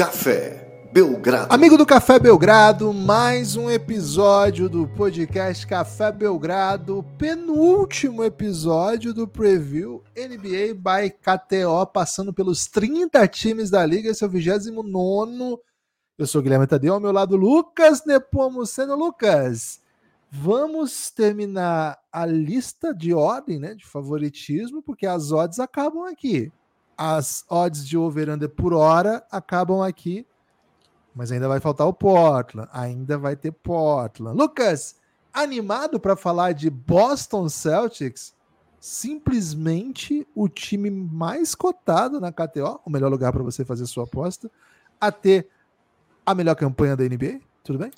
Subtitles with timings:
[0.00, 1.52] Café Belgrado.
[1.52, 10.02] Amigo do Café Belgrado, mais um episódio do podcast Café Belgrado, penúltimo episódio do preview
[10.16, 15.58] NBA by KTO, passando pelos 30 times da liga, esse é o 29.
[16.16, 18.96] Eu sou o Guilherme Tadeu, ao meu lado Lucas Nepomuceno.
[18.96, 19.82] Lucas,
[20.30, 26.50] vamos terminar a lista de ordem, né, de favoritismo, porque as odds acabam aqui.
[27.02, 30.26] As odds de over-under por hora acabam aqui,
[31.14, 34.36] mas ainda vai faltar o Portland, ainda vai ter Portland.
[34.36, 34.96] Lucas,
[35.32, 38.34] animado para falar de Boston Celtics?
[38.78, 44.50] Simplesmente o time mais cotado na KTO, o melhor lugar para você fazer sua aposta,
[45.00, 45.48] a ter
[46.26, 47.40] a melhor campanha da NBA.
[47.64, 47.90] Tudo bem?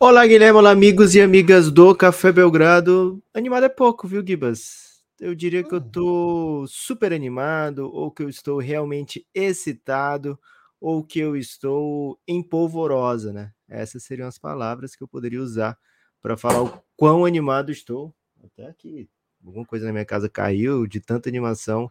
[0.00, 3.22] Olá, Guilherme, olá, amigos e amigas do Café Belgrado.
[3.34, 4.91] Animado é pouco, viu, Gibas?
[5.22, 10.36] Eu diria que eu tô super animado, ou que eu estou realmente excitado,
[10.80, 13.52] ou que eu estou em polvorosa, né?
[13.68, 15.78] Essas seriam as palavras que eu poderia usar
[16.20, 18.12] para falar o quão animado estou.
[18.42, 19.08] Até aqui,
[19.46, 21.88] alguma coisa na minha casa caiu de tanta animação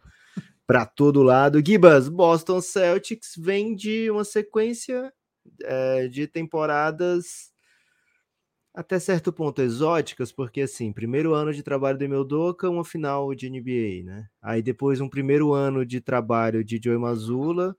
[0.66, 1.62] para todo lado.
[1.66, 5.10] Gibas, Boston Celtics vem de uma sequência
[5.62, 7.50] é, de temporadas
[8.74, 13.34] até certo ponto exóticas, porque assim, primeiro ano de trabalho do Emil Doca, uma final
[13.34, 14.28] de NBA, né?
[14.40, 17.76] Aí depois um primeiro ano de trabalho de Joey Mazzulla,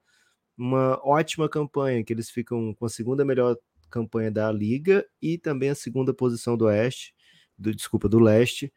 [0.57, 3.57] uma ótima campanha, que eles ficam com a segunda melhor
[3.89, 7.13] campanha da liga e também a segunda posição do Oeste,
[7.57, 8.71] do desculpa, do Leste.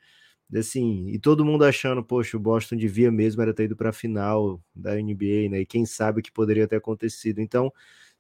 [0.54, 3.92] Assim, e todo mundo achando, poxa, o Boston devia mesmo era ter ido para a
[3.92, 5.60] final da NBA, né?
[5.60, 7.40] E quem sabe o que poderia ter acontecido.
[7.40, 7.72] Então,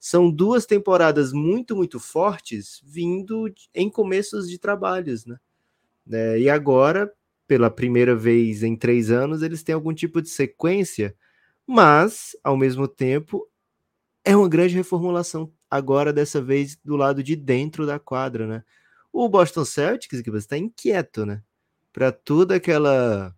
[0.08, 5.36] são duas temporadas muito, muito fortes vindo em começos de trabalhos, né?
[6.12, 7.12] É, e agora,
[7.48, 11.16] pela primeira vez em três anos, eles têm algum tipo de sequência,
[11.66, 13.48] mas, ao mesmo tempo,
[14.24, 18.64] é uma grande reformulação agora, dessa vez, do lado de dentro da quadra, né?
[19.12, 21.42] O Boston Celtics, que está inquieto, né?
[21.92, 23.35] Para toda aquela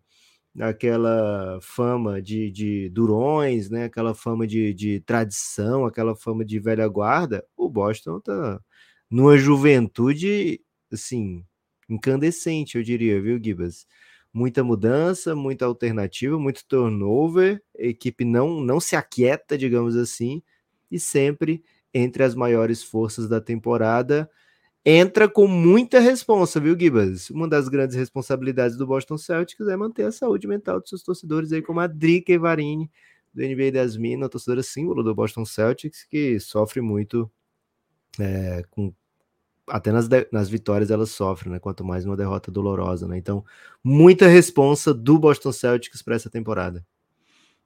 [0.61, 3.85] aquela fama de, de durões, né?
[3.85, 8.61] Aquela fama de, de tradição, aquela fama de velha guarda, o Boston tá
[9.11, 10.61] numa juventude
[10.93, 11.45] assim
[11.89, 13.87] incandescente, eu diria, viu, Gibas?
[14.33, 20.43] Muita mudança, muita alternativa, muito turnover, a equipe não não se aquieta, digamos assim,
[20.91, 21.63] e sempre
[21.95, 24.31] entre as maiores forças da temporada
[24.85, 27.31] entra com muita responsa, viu, Gibas?
[27.31, 31.53] Uma das grandes responsabilidades do Boston Celtics é manter a saúde mental dos seus torcedores
[31.53, 32.91] aí, como a Drica Evarini,
[33.35, 37.31] do NBA das Minas, torcedora símbolo do Boston Celtics, que sofre muito
[38.19, 38.93] é, com
[39.69, 41.59] até nas, nas vitórias ela sofre, né?
[41.59, 43.19] Quanto mais uma derrota dolorosa, né?
[43.19, 43.45] Então,
[43.85, 46.85] muita responsa do Boston Celtics para essa temporada.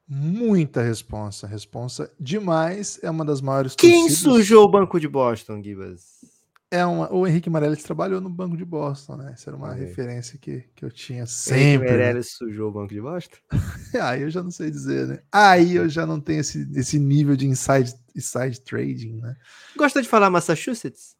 [0.08, 2.98] Muita responsa, responsa demais.
[3.02, 3.74] É uma das maiores.
[3.74, 4.18] Quem torcidas.
[4.18, 6.31] sujou o banco de Boston, Gibas?
[6.72, 9.32] É uma, o Henrique Meirelles trabalhou no Banco de Boston, né?
[9.34, 9.78] Essa era uma é.
[9.78, 11.60] referência que, que eu tinha sempre.
[11.62, 11.90] Henrique né?
[11.90, 13.36] Meirelles sujou o Banco de Boston?
[14.00, 15.18] Aí eu já não sei dizer, né?
[15.30, 19.36] Aí eu já não tenho esse, esse nível de inside, inside trading, né?
[19.76, 21.14] Gosta de falar Massachusetts?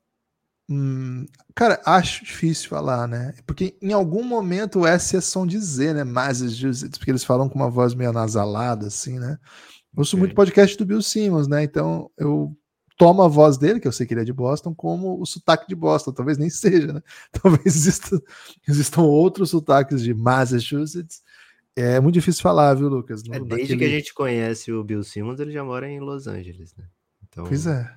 [0.70, 3.34] Hum, cara, acho difícil falar, né?
[3.46, 6.02] Porque em algum momento o S é som de Z, né?
[6.02, 9.36] Massachusetts, porque eles falam com uma voz meio nasalada, assim, né?
[9.94, 10.20] Eu ouço okay.
[10.20, 11.62] muito podcast do Bill Simmons, né?
[11.62, 12.56] Então eu
[13.02, 15.66] toma a voz dele, que eu sei que ele é de Boston, como o sotaque
[15.66, 16.12] de Boston.
[16.12, 17.02] Talvez nem seja, né?
[17.32, 18.22] Talvez exista,
[18.68, 21.20] existam outros sotaques de Massachusetts.
[21.74, 23.24] É muito difícil falar, viu, Lucas?
[23.24, 23.78] No, é, desde naquele...
[23.78, 26.84] que a gente conhece o Bill Simmons, ele já mora em Los Angeles, né?
[27.28, 27.92] Então, pois é.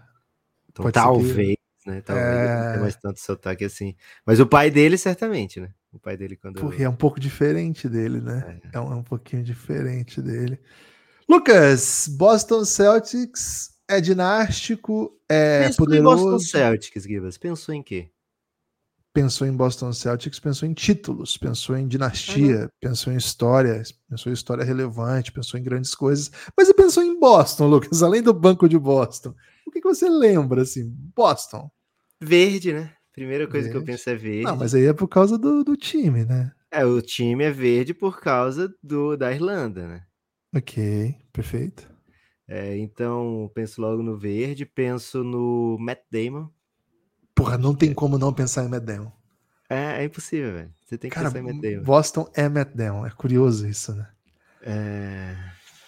[0.72, 1.92] Então, talvez, que...
[1.92, 2.02] né?
[2.02, 2.56] Talvez é...
[2.56, 3.96] não tenha mais tanto sotaque assim.
[4.26, 5.70] Mas o pai dele, certamente, né?
[5.94, 6.60] O pai dele, quando.
[6.60, 8.60] Porra, é um pouco diferente dele, né?
[8.74, 10.60] É, é um, é um pouquinho diferente dele.
[11.30, 16.16] Lucas, Boston Celtics é dinástico, é pensou poderoso.
[16.16, 17.38] Pensou em Boston Celtics, Givas?
[17.38, 18.10] Pensou em quê?
[19.14, 22.68] Pensou em Boston Celtics, pensou em títulos, pensou em dinastia, uhum.
[22.82, 26.30] pensou em história, pensou em história relevante, pensou em grandes coisas.
[26.58, 29.34] Mas você pensou em Boston, Lucas, além do banco de Boston.
[29.66, 30.94] O que, que você lembra, assim?
[31.16, 31.72] Boston.
[32.22, 32.94] Verde, né?
[33.14, 33.72] Primeira coisa verde.
[33.72, 34.44] que eu penso é verde.
[34.44, 36.52] Não, mas aí é por causa do, do time, né?
[36.70, 40.04] É, o time é verde por causa do da Irlanda, né?
[40.54, 41.95] Ok, perfeito.
[42.48, 46.48] É, então, penso logo no verde, penso no Matt Damon.
[47.34, 49.12] Porra, não tem como não pensar em Matt Damon.
[49.70, 50.74] É, é impossível, velho.
[50.86, 51.84] Você tem que Cara, pensar em Matt Damon.
[51.84, 54.08] Boston é Matt Damon, é curioso isso, né?
[54.62, 55.36] É...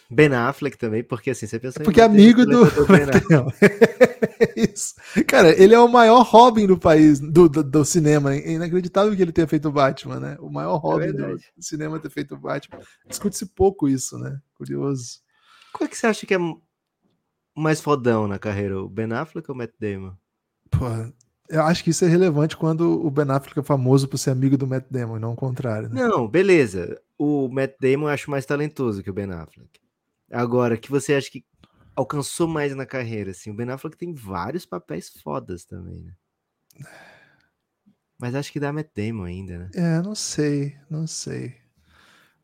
[0.10, 2.88] Ben Affleck também, porque assim, você pensa é Porque amigo do, do
[4.56, 4.96] Isso.
[5.28, 8.34] Cara, ele é o maior Robin do país, do, do, do, cinema.
[8.34, 10.38] É inacreditável que ele tenha feito o Batman, né?
[10.40, 12.80] O maior é Robin é do cinema ter feito o Batman.
[13.08, 14.40] Discute-se pouco isso, né?
[14.56, 15.20] Curioso.
[15.78, 16.40] Qual é que você acha que é
[17.56, 20.14] mais fodão na carreira, o Ben Affleck ou o Matt Damon?
[20.72, 21.14] Porra,
[21.48, 24.58] eu acho que isso é relevante quando o Ben Affleck é famoso por ser amigo
[24.58, 25.88] do Matt Damon, não o contrário.
[25.90, 26.02] Né?
[26.02, 27.00] Não, beleza.
[27.18, 29.80] O Matt Damon eu acho mais talentoso que o Ben Affleck.
[30.32, 31.46] Agora, que você acha que
[31.96, 33.52] alcançou mais na carreira, assim?
[33.52, 36.14] O Ben Affleck tem vários papéis fodas também, né?
[38.20, 39.70] Mas acho que dá Matt Damon ainda, né?
[39.76, 41.56] É, não sei, não sei.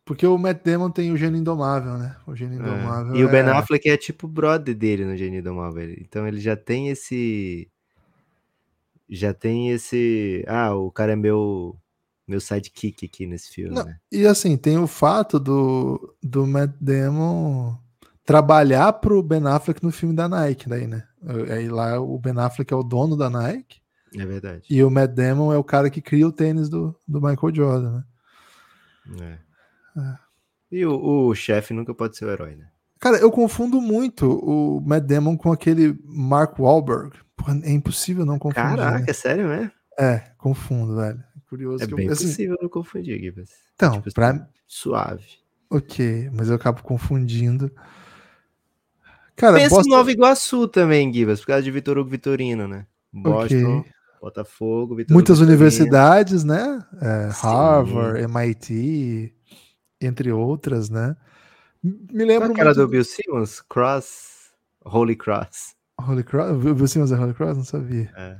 [0.05, 2.15] Porque o Matt Damon tem o Gênio Indomável, né?
[2.27, 3.15] O Gênio Indomável.
[3.15, 3.17] É.
[3.19, 5.89] E o Ben é- Affleck é tipo o brother dele no Gênio Indomável.
[5.99, 7.69] Então ele já tem esse.
[9.09, 10.43] Já tem esse.
[10.47, 11.77] Ah, o cara é meu.
[12.25, 13.97] Meu sidekick aqui nesse filme, Não, né?
[14.09, 17.77] E assim, tem o fato do, do Matt Damon
[18.23, 21.05] trabalhar pro Ben Affleck no filme da Nike, daí, né?
[21.51, 23.81] Aí lá o Ben Affleck é o dono da Nike
[24.17, 24.63] É verdade.
[24.69, 27.91] e o Matt Damon é o cara que cria o tênis do, do Michael Jordan,
[27.91, 28.03] né?
[29.21, 29.52] É.
[30.71, 32.67] E o, o chefe nunca pode ser o herói, né?
[32.99, 37.11] Cara, eu confundo muito o Matt Damon com aquele Mark Wahlberg.
[37.35, 38.77] Porra, é impossível não confundir.
[38.77, 39.05] Caraca, né?
[39.07, 39.71] é sério, né?
[39.99, 41.23] É, confundo, velho.
[41.49, 43.49] Curioso É que eu- bem assim, possível não confundir, Gibbs.
[43.75, 45.25] Então, Tipo assim, pra, Suave.
[45.69, 47.69] ok, mas eu acabo confundindo.
[49.35, 52.85] Cara, Pensa Boston- em Nova Iguaçu também, Gibbs, por causa de Vitor Hugo Vitorino, né?
[53.11, 53.91] Boston, Ok.
[54.21, 55.65] Botafogo, Vitor muitas Hugo Vitorino.
[55.65, 56.83] universidades, né?
[57.01, 57.29] É.
[57.33, 59.33] Harvard, MIT,
[60.05, 61.15] entre outras, né?
[61.83, 63.61] Me Qual lembro a cara muito do Bill Simmons?
[63.61, 64.51] Cross.
[64.85, 65.75] Holy Cross.
[65.99, 66.57] Holy Cross.
[66.63, 67.57] Viu Simmons é Holy Cross?
[67.57, 68.11] Não sabia.
[68.15, 68.37] É.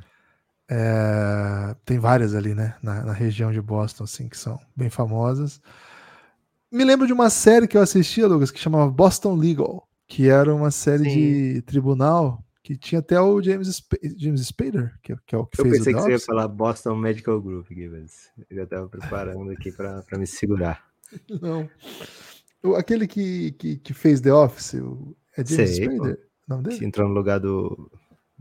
[0.70, 2.76] É, tem várias ali, né?
[2.82, 5.62] Na, na região de Boston, assim, que são bem famosas.
[6.72, 10.54] Me lembro de uma série que eu assistia, Lucas, que chamava Boston Legal, que era
[10.54, 11.10] uma série Sim.
[11.54, 15.46] de tribunal que tinha até o James, Sp- James Spader, que, é- que é o
[15.46, 18.30] que Eu fez pensei o que The você ia falar Boston Medical Group, Gibbs.
[18.50, 20.82] Eu já tava preparando aqui pra me segurar.
[21.42, 21.70] Não.
[22.64, 25.86] O- aquele que, que, que fez The Office, o, é James Sei.
[25.86, 26.20] Spader?
[26.48, 26.80] O nome dele?
[26.80, 27.92] Que entrou no lugar do,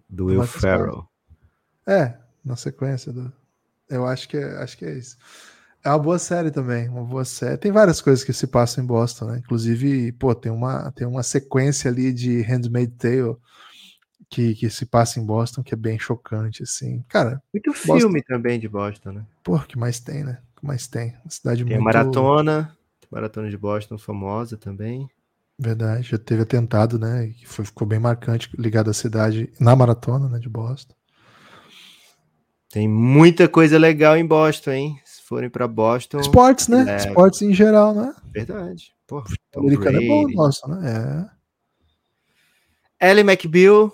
[0.08, 1.08] do Will Michael Ferrell.
[1.86, 3.32] É, na sequência do.
[3.88, 5.16] Eu acho que é, acho que é isso.
[5.84, 7.56] É uma boa série também, uma boa série.
[7.58, 9.38] Tem várias coisas que se passam em Boston, né?
[9.38, 13.36] Inclusive, pô, tem uma, tem uma sequência ali de Handmaid's Tale
[14.30, 17.04] que, que se passa em Boston que é bem chocante, assim.
[17.08, 19.26] Cara, Muito Boston- filme também de Boston, né?
[19.42, 20.40] pô, que mais tem, né?
[20.62, 21.14] Mais tem?
[21.24, 21.84] Uma cidade Tem muito.
[21.84, 22.76] Maratona.
[23.10, 25.08] Maratona de Boston, famosa também.
[25.58, 27.28] Verdade, já teve atentado, né?
[27.38, 30.38] Que foi, ficou bem marcante ligado à cidade na maratona, né?
[30.38, 30.94] De Boston.
[32.70, 35.00] Tem muita coisa legal em Boston, hein?
[35.04, 36.86] Se forem pra Boston, Esportes, né?
[36.88, 36.96] é.
[36.96, 38.14] Esportes em geral, né?
[38.32, 38.94] verdade.
[39.06, 39.22] Pô,
[39.56, 40.36] O americano é bom, Brady.
[40.36, 41.28] nossa, né?
[42.98, 43.92] Ellie McBeal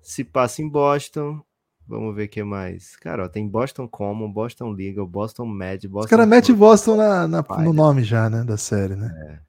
[0.00, 1.42] se passa em Boston.
[1.86, 2.96] Vamos ver o que mais.
[2.96, 5.88] Cara, ó, tem Boston Common, Boston Legal, Boston Med, É.
[5.88, 6.04] Boston.
[6.06, 8.42] Os caras metem Boston na, na- no nome já, né?
[8.42, 9.40] Da série, né?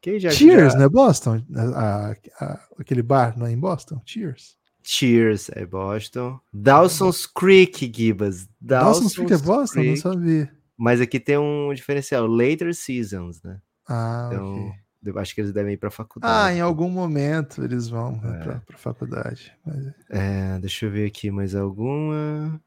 [0.00, 0.88] Que já, Cheers, já- né?
[0.88, 1.42] Boston.
[1.54, 4.00] A- a- aquele bar, não é em Boston?
[4.04, 4.56] Cheers.
[4.82, 6.40] Cheers é Boston.
[6.52, 8.48] Dawson's Creek, Gibas.
[8.60, 9.78] Dawson's Creek é Boston?
[9.78, 9.98] Não Creek.
[10.00, 10.52] sabia.
[10.76, 13.58] Mas aqui tem um diferencial, Later Seasons, né?
[13.88, 14.72] Ah, Então, ok.
[15.04, 16.56] Eu acho que eles devem ir pra Ah, faculdade.
[16.56, 18.42] em algum momento eles vão né, É.
[18.42, 19.52] pra, pra faculdade.
[19.64, 22.60] Mas- É, deixa eu ver aqui mais alguma.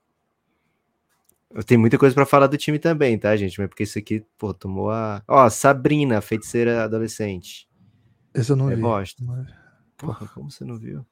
[1.51, 3.57] Eu tenho muita coisa pra falar do time também, tá, gente?
[3.59, 5.23] Mas porque isso aqui, pô, tomou a.
[5.27, 7.69] Ó, Sabrina, feiticeira adolescente.
[8.33, 8.81] Esse eu não É vi.
[8.81, 9.03] Não
[9.43, 9.53] vi.
[9.97, 11.05] Porra, como você não viu?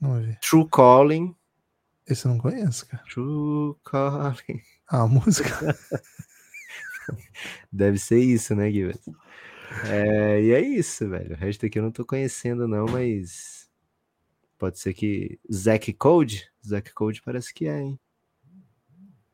[0.00, 0.38] Não vi.
[0.40, 1.34] True Calling.
[2.06, 3.02] Esse eu não conheço, cara.
[3.12, 4.60] True Calling.
[4.88, 5.50] Ah, a música.
[7.72, 9.00] Deve ser isso, né, Guilherme?
[9.88, 11.34] É, e é isso, velho.
[11.34, 13.68] O resto aqui eu não tô conhecendo, não, mas.
[14.58, 15.38] Pode ser que.
[15.52, 16.50] Zack Code?
[16.66, 17.98] Zack Code parece que é, hein?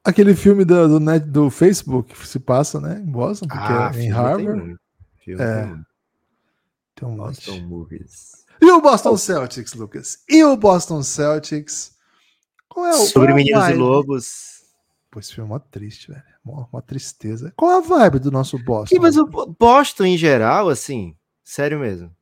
[0.05, 2.99] Aquele filme do, do, net, do Facebook se passa, né?
[2.99, 4.77] Em Boston, porque é em Ah, filme tem Harvard.
[5.19, 5.87] Filme É, tem.
[6.95, 7.63] Tem um Boston monte.
[7.65, 8.45] Movies.
[8.61, 10.25] E o Boston Celtics, Lucas?
[10.29, 11.97] E o Boston Celtics?
[12.69, 13.07] Qual é o.
[13.07, 13.75] Sobre é Meninos e?
[13.75, 14.58] Lobos.
[15.11, 16.23] Pô, esse filme é mó triste, velho.
[16.45, 17.53] Mó tristeza.
[17.57, 18.97] Qual a vibe do nosso Boston?
[18.97, 22.15] Sim, mas o Bo- Boston em geral, assim, sério mesmo.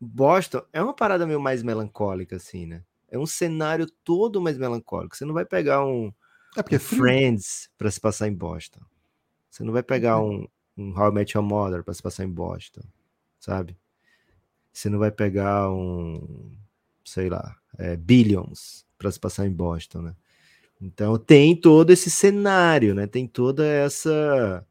[0.00, 2.82] Boston é uma parada meio mais melancólica, assim, né?
[3.08, 5.16] É um cenário todo mais melancólico.
[5.16, 6.12] Você não vai pegar um,
[6.56, 7.00] É porque é um frio.
[7.02, 8.80] Friends pra se passar em Boston.
[9.50, 12.30] Você não vai pegar um, um How I Met Your Mother pra se passar em
[12.30, 12.82] Boston,
[13.38, 13.76] sabe?
[14.72, 16.52] Você não vai pegar um,
[17.04, 20.16] sei lá, é, Billions pra se passar em Boston, né?
[20.82, 23.06] Então tem todo esse cenário, né?
[23.08, 24.66] Tem toda essa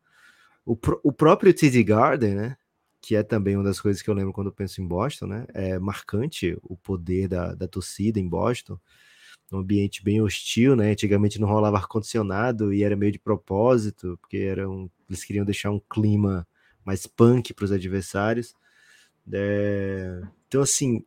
[0.65, 2.57] o, pró- o próprio TD Garden, né?
[3.01, 5.45] Que é também uma das coisas que eu lembro quando penso em Boston, né?
[5.53, 8.79] É marcante o poder da, da torcida em Boston.
[9.51, 10.91] Um ambiente bem hostil, né?
[10.91, 15.71] Antigamente não rolava ar-condicionado e era meio de propósito, porque era um, eles queriam deixar
[15.71, 16.47] um clima
[16.85, 18.55] mais punk para os adversários.
[19.31, 21.03] É, então, assim,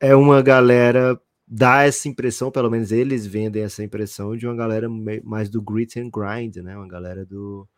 [0.00, 1.20] é uma galera
[1.52, 4.88] dá essa impressão, pelo menos eles vendem essa impressão de uma galera
[5.24, 6.76] mais do grit and grind, né?
[6.76, 7.68] Uma galera do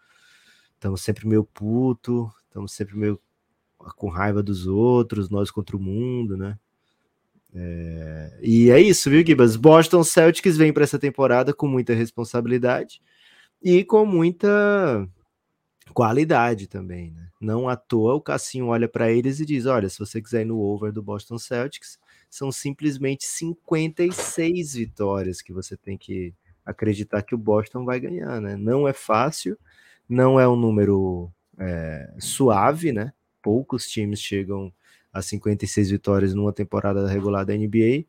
[0.74, 3.18] estamos sempre meio puto, estamos sempre meio
[3.96, 6.58] com raiva dos outros, nós contra o mundo, né?
[7.54, 8.38] É...
[8.42, 9.56] E é isso, viu, Gibas?
[9.56, 13.00] Boston Celtics vem para essa temporada com muita responsabilidade
[13.62, 15.08] e com muita
[15.94, 17.28] qualidade também, né?
[17.40, 20.46] Não à toa o Cassinho olha para eles e diz: olha, se você quiser ir
[20.46, 21.98] no over do Boston Celtics,
[22.32, 26.32] são simplesmente 56 vitórias que você tem que
[26.64, 28.56] acreditar que o Boston vai ganhar, né?
[28.56, 29.58] Não é fácil,
[30.08, 33.12] não é um número é, suave, né?
[33.42, 34.72] Poucos times chegam
[35.12, 38.06] a 56 vitórias numa temporada regular da NBA.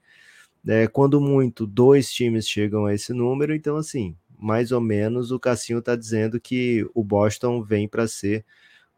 [0.66, 5.40] É, quando muito, dois times chegam a esse número, então assim, mais ou menos o
[5.40, 8.46] Cassinho está dizendo que o Boston vem para ser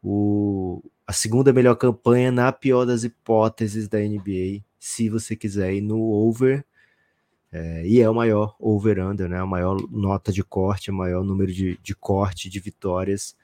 [0.00, 5.80] o, a segunda melhor campanha na pior das hipóteses da NBA se você quiser ir
[5.80, 6.64] no over,
[7.50, 9.36] é, e é o maior over-under, né?
[9.36, 13.36] A maior nota de corte, o maior número de, de corte de vitórias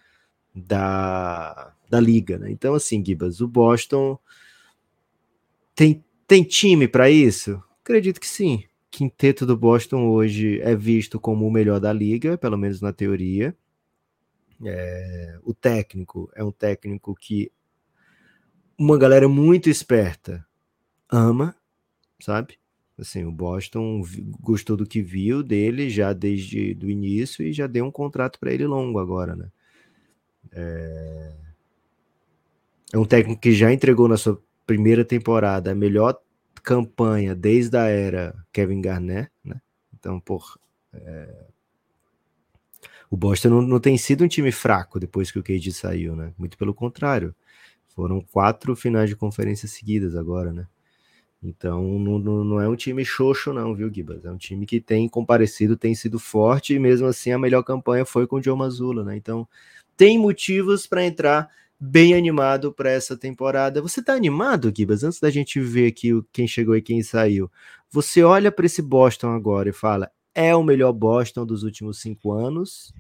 [0.54, 2.48] da, da liga, né?
[2.48, 4.16] Então, assim, Gibas, o Boston
[5.74, 7.60] tem, tem time para isso?
[7.82, 8.62] Acredito que sim.
[8.88, 13.52] Quinteto do Boston hoje é visto como o melhor da liga, pelo menos na teoria.
[14.64, 17.50] É, o técnico é um técnico que
[18.78, 20.46] uma galera muito esperta
[21.12, 21.54] ama,
[22.18, 22.58] sabe?
[22.98, 24.02] Assim, o Boston
[24.40, 28.52] gostou do que viu dele já desde o início e já deu um contrato para
[28.52, 29.48] ele longo agora, né?
[30.52, 31.32] É...
[32.92, 36.20] é um técnico que já entregou na sua primeira temporada a melhor
[36.62, 39.60] campanha desde a era Kevin Garnett, né?
[39.94, 40.58] Então, por
[40.92, 41.46] é...
[43.10, 46.32] o Boston não, não, tem sido um time fraco depois que o KD saiu, né?
[46.38, 47.34] Muito pelo contrário,
[47.88, 50.66] foram quatro finais de conferência seguidas agora, né?
[51.42, 54.24] Então não, não, é um time xoxo, não, viu, Gibas?
[54.24, 58.04] É um time que tem comparecido, tem sido forte, e mesmo assim a melhor campanha
[58.04, 59.16] foi com o Joe Mazzulla, né?
[59.16, 59.48] Então
[59.96, 63.82] tem motivos para entrar bem animado para essa temporada.
[63.82, 65.02] Você tá animado, Gibas?
[65.02, 67.50] Antes da gente ver aqui quem chegou e quem saiu,
[67.90, 72.32] você olha para esse Boston agora e fala: é o melhor Boston dos últimos cinco
[72.32, 72.94] anos?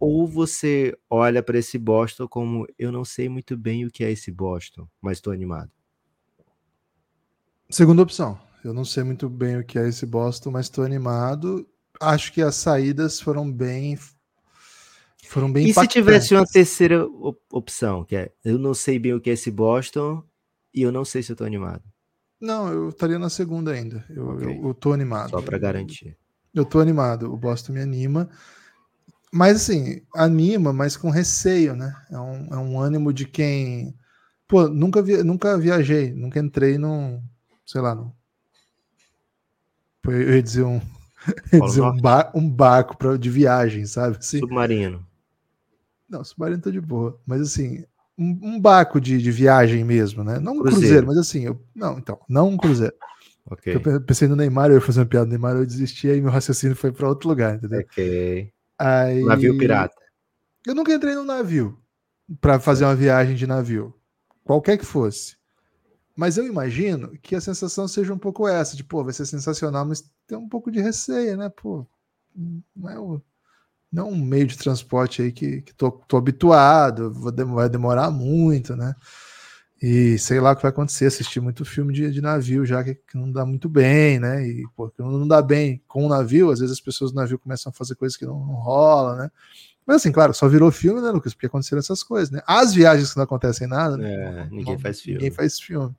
[0.00, 4.10] Ou você olha para esse Boston como eu não sei muito bem o que é
[4.10, 5.70] esse Boston, mas estou animado?
[7.72, 8.38] Segunda opção.
[8.62, 11.66] Eu não sei muito bem o que é esse Boston, mas estou animado.
[11.98, 13.98] Acho que as saídas foram bem.
[15.24, 17.02] Foram bem E se tivesse uma terceira
[17.50, 20.22] opção, que é eu não sei bem o que é esse Boston
[20.74, 21.82] e eu não sei se eu estou animado?
[22.38, 24.04] Não, eu estaria na segunda ainda.
[24.10, 24.48] Eu, okay.
[24.48, 25.30] eu, eu tô animado.
[25.30, 26.14] Só para garantir.
[26.54, 27.32] Eu tô animado.
[27.32, 28.28] O Boston me anima.
[29.32, 31.96] Mas assim, anima, mas com receio, né?
[32.10, 33.94] É um, é um ânimo de quem.
[34.46, 37.22] Pô, nunca, vi, nunca viajei, nunca entrei num,
[37.72, 38.14] sei lá, não.
[40.04, 40.80] Eu ia dizer um,
[41.52, 44.18] ia dizer um, bar, um barco pra, de viagem, sabe?
[44.18, 45.06] Assim, submarino.
[46.08, 47.18] Não, submarino tá de boa.
[47.26, 47.84] Mas assim,
[48.18, 50.38] um, um barco de, de, viagem mesmo, né?
[50.38, 52.94] Não um cruzeiro, cruzeiro mas assim, eu, não, então, não um cruzeiro.
[53.50, 53.74] Okay.
[53.74, 56.30] Eu pensei no Neymar, eu ia fazer uma piada do Neymar, eu desisti, aí meu
[56.30, 57.80] raciocínio foi para outro lugar, entendeu?
[57.80, 58.52] Ok.
[58.78, 59.24] Aí...
[59.24, 59.96] Navio pirata.
[60.66, 61.76] Eu nunca entrei num navio
[62.40, 63.94] para fazer uma viagem de navio,
[64.44, 65.36] qualquer que fosse.
[66.14, 69.84] Mas eu imagino que a sensação seja um pouco essa, de, pô, vai ser sensacional,
[69.86, 71.48] mas tem um pouco de receio, né?
[71.48, 71.86] Pô,
[72.76, 73.22] não é, o,
[73.90, 78.76] não é um meio de transporte aí que, que tô, tô habituado, vai demorar muito,
[78.76, 78.94] né?
[79.82, 82.94] E sei lá o que vai acontecer, assistir muito filme de, de navio já que,
[82.94, 84.46] que, não dá muito bem, né?
[84.46, 87.70] E pô, não dá bem com o navio, às vezes as pessoas do navio começam
[87.70, 89.30] a fazer coisas que não, não rola, né?
[89.86, 91.34] Mas assim, claro, só virou filme, né, Lucas?
[91.34, 92.40] Porque aconteceram essas coisas, né?
[92.46, 94.12] As viagens que não acontecem nada, né?
[94.12, 95.18] É, ninguém faz filme.
[95.18, 95.94] Ninguém faz filme.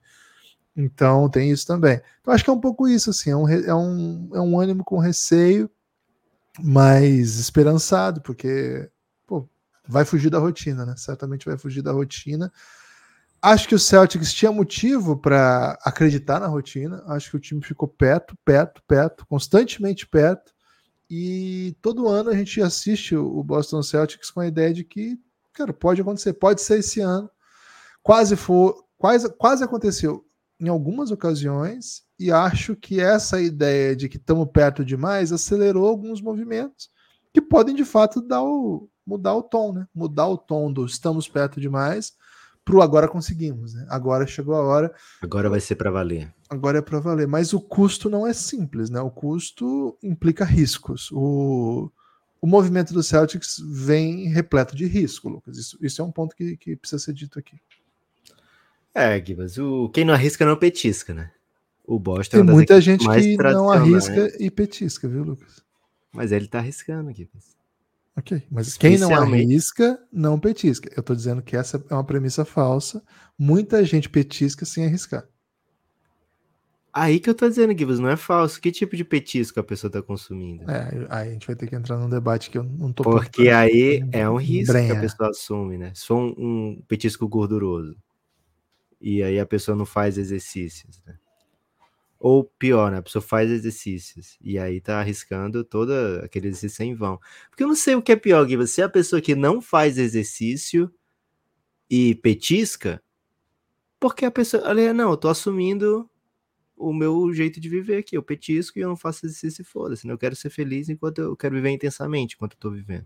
[0.75, 2.01] Então tem isso também.
[2.21, 4.83] Então acho que é um pouco isso, assim, é um, é um, é um ânimo
[4.83, 5.69] com receio,
[6.59, 8.89] mas esperançado, porque
[9.27, 9.47] pô,
[9.87, 10.95] vai fugir da rotina, né?
[10.97, 12.51] Certamente vai fugir da rotina.
[13.41, 17.03] Acho que o Celtics tinha motivo para acreditar na rotina.
[17.07, 20.52] Acho que o time ficou perto, perto, perto, constantemente perto.
[21.09, 25.19] E todo ano a gente assiste o Boston Celtics com a ideia de que,
[25.51, 27.29] cara, pode acontecer, pode ser esse ano.
[28.01, 30.25] Quase foi, quase, quase aconteceu
[30.59, 36.21] em algumas ocasiões, e acho que essa ideia de que estamos perto demais acelerou alguns
[36.21, 36.89] movimentos
[37.33, 39.87] que podem de fato dar o, mudar o tom, né?
[39.93, 42.13] Mudar o tom do estamos perto demais
[42.65, 43.85] para o agora conseguimos, né?
[43.89, 44.93] Agora chegou a hora.
[45.21, 46.33] Agora vai ser para valer.
[46.49, 49.01] Agora é para valer, mas o custo não é simples, né?
[49.01, 51.11] O custo implica riscos.
[51.11, 51.91] O,
[52.41, 55.57] o movimento do Celtics vem repleto de risco, Lucas.
[55.57, 57.57] Isso, isso é um ponto que, que precisa ser dito aqui.
[58.95, 61.31] É, Gibas, o quem não arrisca não petisca, né?
[61.85, 65.63] O Boston Tem é uma das muita gente que não arrisca e petisca, viu, Lucas?
[66.13, 67.27] Mas ele tá arriscando aqui.
[68.15, 68.43] Ok.
[68.51, 70.89] Mas quem não arrisca, não petisca.
[70.95, 73.03] Eu tô dizendo que essa é uma premissa falsa.
[73.37, 75.27] Muita gente petisca sem arriscar.
[76.93, 78.61] Aí que eu tô dizendo, Gibbs, não é falso.
[78.61, 80.69] Que tipo de petisco a pessoa tá consumindo?
[80.69, 83.49] É, aí a gente vai ter que entrar num debate que eu não tô Porque
[83.49, 84.99] aí é um risco que Brenha.
[84.99, 85.91] a pessoa assume, né?
[85.95, 87.97] Se for um, um petisco gorduroso.
[89.01, 91.15] E aí a pessoa não faz exercícios, né?
[92.23, 92.99] Ou pior, né?
[92.99, 94.37] A pessoa faz exercícios.
[94.39, 95.91] E aí tá arriscando todo
[96.23, 97.19] aquele exercício em vão.
[97.49, 98.71] Porque eu não sei o que é pior, Gibbs.
[98.71, 100.89] Se é a pessoa que não faz exercício
[101.89, 103.03] e petisca,
[103.99, 104.63] porque a pessoa.
[104.69, 106.09] Olha, não, eu tô assumindo
[106.77, 108.15] o meu jeito de viver aqui.
[108.15, 110.07] Eu petisco e eu não faço exercício e foda-se.
[110.07, 110.13] né?
[110.13, 113.05] Eu quero ser feliz enquanto eu quero viver intensamente enquanto eu tô vivendo.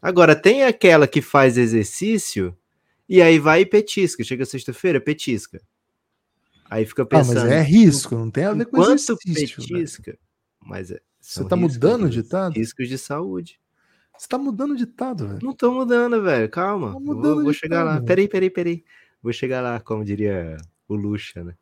[0.00, 2.56] Agora, tem aquela que faz exercício
[3.08, 4.22] e aí vai e petisca.
[4.22, 5.60] Chega sexta-feira, petisca.
[6.70, 7.40] Aí fica Ah, pensando.
[7.40, 9.16] mas é risco, não tem a ver com exercício.
[9.62, 9.74] velho.
[9.78, 10.18] petisca.
[10.60, 12.52] Mas é, Você tá mudando o Gibbs, ditado?
[12.54, 13.60] Riscos de saúde.
[14.18, 15.38] Você tá mudando o ditado, velho.
[15.42, 16.48] Não tô mudando, velho.
[16.48, 16.88] Calma.
[16.92, 17.92] Tá Eu mudando vou, vou de chegar lá.
[17.94, 18.06] forma.
[18.06, 18.84] Peraí, peraí, peraí.
[19.22, 20.56] Vou chegar lá, como diria
[20.88, 21.54] o Lucha, né?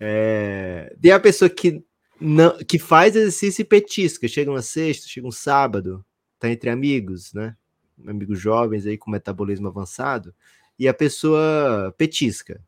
[0.00, 0.94] É...
[1.00, 1.84] Tem a pessoa que,
[2.20, 4.26] não, que faz exercício e petisca.
[4.26, 6.04] Chega uma sexta, chega um sábado,
[6.38, 7.56] tá entre amigos, né?
[8.06, 10.34] Amigos jovens aí com metabolismo avançado.
[10.78, 12.60] E a pessoa petisca.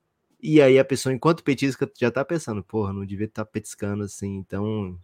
[0.46, 4.42] E aí a pessoa, enquanto petisca, já tá pensando, porra, não devia estar petiscando assim,
[4.42, 4.98] tão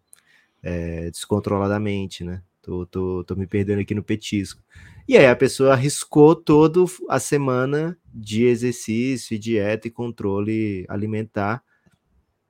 [0.63, 2.43] é, descontroladamente, né?
[2.61, 4.63] Tô, tô, tô me perdendo aqui no petisco.
[5.09, 11.65] E aí a pessoa arriscou toda a semana de exercício, dieta e controle alimentar.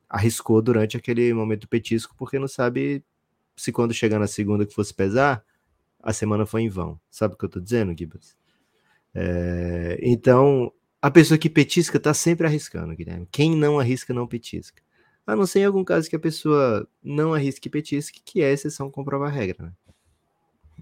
[0.09, 3.05] Arriscou durante aquele momento do petisco, porque não sabe
[3.55, 5.45] se quando chegar na segunda que fosse pesar,
[6.03, 7.01] a semana foi em vão.
[7.09, 8.37] Sabe o que eu tô dizendo, Gibas?
[9.15, 13.27] É, então, a pessoa que petisca tá sempre arriscando, Guilherme.
[13.31, 14.83] Quem não arrisca, não petisca.
[15.27, 18.53] A não ser em algum caso que a pessoa não arrisque e petisque, que é
[18.53, 19.73] exceção comprova a regra, né?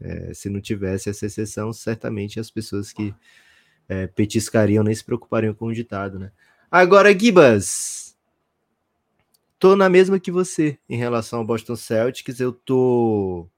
[0.00, 3.14] É, se não tivesse essa exceção, certamente as pessoas que
[3.88, 6.30] é, petiscariam nem se preocupariam com o ditado, né?
[6.70, 8.16] Agora, Gibas,
[9.58, 12.40] tô na mesma que você em relação ao Boston Celtics.
[12.40, 13.48] Eu tô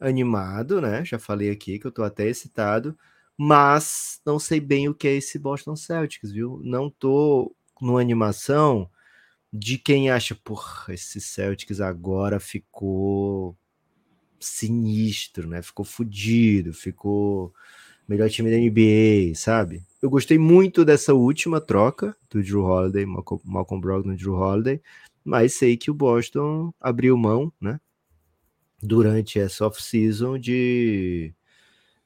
[0.00, 1.04] animado, né?
[1.04, 2.96] Já falei aqui que eu tô até excitado,
[3.36, 6.60] mas não sei bem o que é esse Boston Celtics, viu?
[6.64, 8.90] Não tô numa animação
[9.52, 13.56] de quem acha, porra, esse Celtics agora ficou
[14.40, 15.62] sinistro, né?
[15.62, 17.52] Ficou fudido, ficou
[18.08, 19.84] melhor time da NBA, sabe?
[20.00, 24.80] Eu gostei muito dessa última troca do Drew Holiday, Malcolm, Brogdon Drew Holiday,
[25.24, 27.80] mas sei que o Boston abriu mão, né?
[28.82, 31.34] Durante essa off-season de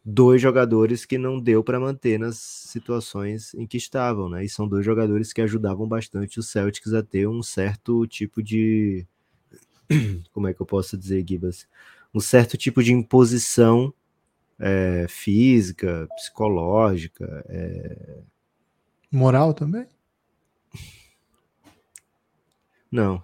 [0.04, 4.44] dois jogadores que não deu para manter nas situações em que estavam, né?
[4.44, 9.06] E são dois jogadores que ajudavam bastante os Celtics a ter um certo tipo de
[10.32, 11.66] como é que eu posso dizer, Gibas?
[12.14, 13.92] Um certo tipo de imposição
[14.58, 18.18] é, física, psicológica, é...
[19.10, 19.86] Moral também?
[22.90, 23.22] não,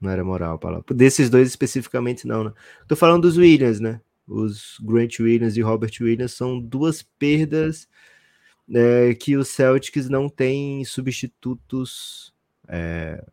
[0.00, 0.94] não era moral a palavra.
[0.94, 2.52] Desses dois especificamente não, né?
[2.86, 4.00] Tô falando dos Williams, né?
[4.32, 7.88] Os Grant Williams e Robert Williams são duas perdas
[8.74, 12.32] é, que os Celtics não têm substitutos
[12.68, 13.24] é,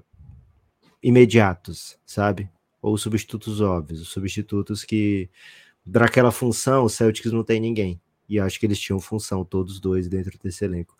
[1.02, 2.50] imediatos, sabe?
[2.82, 5.30] Ou substitutos óbvios, substitutos que
[5.92, 8.02] para aquela função o Celtics não tem ninguém.
[8.28, 10.96] E acho que eles tinham função, todos dois dentro desse elenco.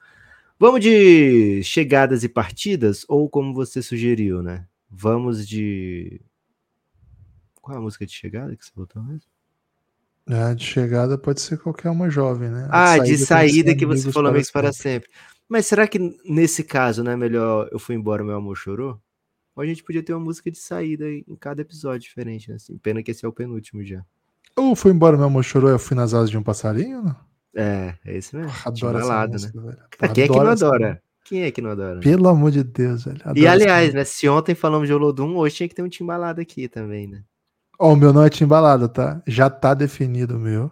[0.58, 4.68] Vamos de chegadas e partidas, ou como você sugeriu, né?
[4.90, 6.20] Vamos de.
[7.62, 9.30] Qual é a música de chegada que você botou mesmo?
[10.30, 12.68] É, de chegada pode ser qualquer uma jovem, né?
[12.70, 15.10] Ah, de tem que saída que você falou para amigos para sempre.
[15.48, 19.02] Mas será que nesse caso não é melhor eu fui embora, meu amor chorou?
[19.56, 22.56] Ou a gente podia ter uma música de saída em cada episódio diferente, né?
[22.58, 24.06] Assim, pena que esse é o penúltimo já.
[24.56, 27.02] Ou foi embora, meu amor chorou, eu fui nas asas de um passarinho?
[27.02, 27.16] Não?
[27.56, 28.52] É, é esse mesmo.
[28.52, 29.34] Porra, adoro essa balada, né?
[29.34, 29.78] música, velho.
[29.80, 31.04] Ah, Porra, Quem é que não adoro essa adora?
[31.26, 32.00] Quem é que não adora?
[32.02, 33.18] Pelo amor de Deus, velho.
[33.36, 34.04] E adoro aliás, né?
[34.04, 37.24] Se ontem falamos de Olodum, hoje tinha que ter um timbalado aqui também, né?
[37.80, 39.24] Ó, o meu não é timbalada, tá?
[39.26, 40.70] Já tá definido o meu.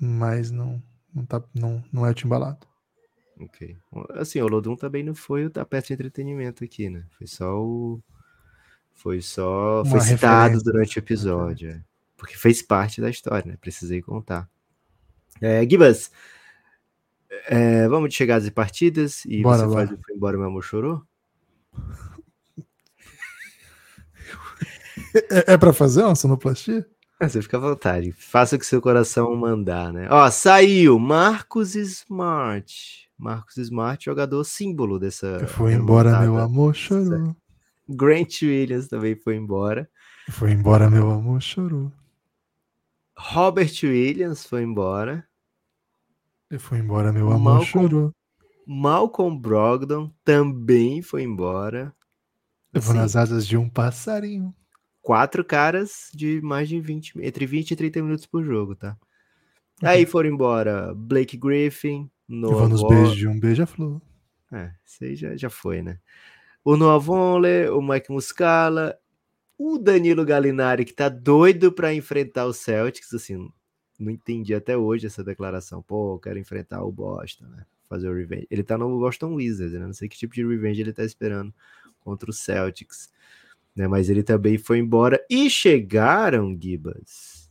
[0.00, 0.82] Mas não,
[1.14, 2.66] não, tá, não, não é o timbalado.
[3.38, 3.76] Ok.
[4.14, 7.04] Assim, o Olodum também não foi o da peça de entretenimento aqui, né?
[7.18, 8.02] Foi só o.
[8.94, 9.82] Foi só.
[9.82, 10.72] Uma foi citado referência.
[10.72, 11.70] durante o episódio.
[11.70, 11.84] é.
[12.16, 13.58] Porque fez parte da história, né?
[13.60, 14.48] Precisei contar.
[15.40, 16.10] É, Gibas,
[17.48, 19.24] é, vamos de chegadas e partidas.
[19.24, 21.02] E Bora você o Foi embora, meu amor chorou?
[25.30, 26.86] É, é pra fazer uma sonoplastia?
[27.20, 28.12] Ah, Você fica à vontade.
[28.12, 30.08] Faça o que seu coração mandar, né?
[30.10, 33.08] Ó, saiu Marcos Smart.
[33.16, 35.46] Marcos Smart, jogador símbolo dessa.
[35.46, 37.36] Fui embora, meu amor chorou.
[37.88, 39.88] Grant Williams também foi embora.
[40.30, 41.92] Foi embora, meu amor, chorou.
[43.16, 45.24] Robert Williams foi embora.
[46.58, 48.12] Foi embora, meu amor, Malcolm, chorou.
[48.66, 51.94] Malcolm Brogdon também foi embora.
[52.74, 54.54] Levou assim, nas asas de um passarinho.
[55.02, 58.96] Quatro caras de mais de 20, entre 20 e 30 minutos por jogo, tá?
[59.82, 59.88] Uhum.
[59.88, 64.00] Aí foram embora Blake Griffin, Noah nos beijos de um beija-flor.
[64.52, 65.98] É, isso aí já, já foi, né?
[66.64, 68.96] O Noah Vonleh, o Mike Muscala,
[69.58, 73.50] o Danilo Gallinari, que tá doido para enfrentar o Celtics, assim,
[73.98, 75.82] não entendi até hoje essa declaração.
[75.82, 77.64] Pô, quero enfrentar o Boston, né?
[77.88, 78.46] Fazer o revenge.
[78.50, 79.86] Ele tá no Boston Wizards, né?
[79.86, 81.52] Não sei que tipo de revenge ele tá esperando
[82.00, 83.10] contra o Celtics.
[83.74, 83.86] Né?
[83.88, 85.24] Mas ele também foi embora.
[85.28, 87.50] E chegaram, Gibas,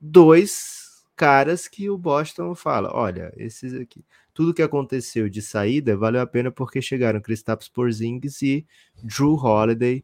[0.00, 4.02] dois caras que o Boston fala: olha, esses aqui,
[4.32, 8.66] tudo que aconteceu de saída valeu a pena porque chegaram Kristaps Porzingis e
[9.02, 10.02] Drew Holiday.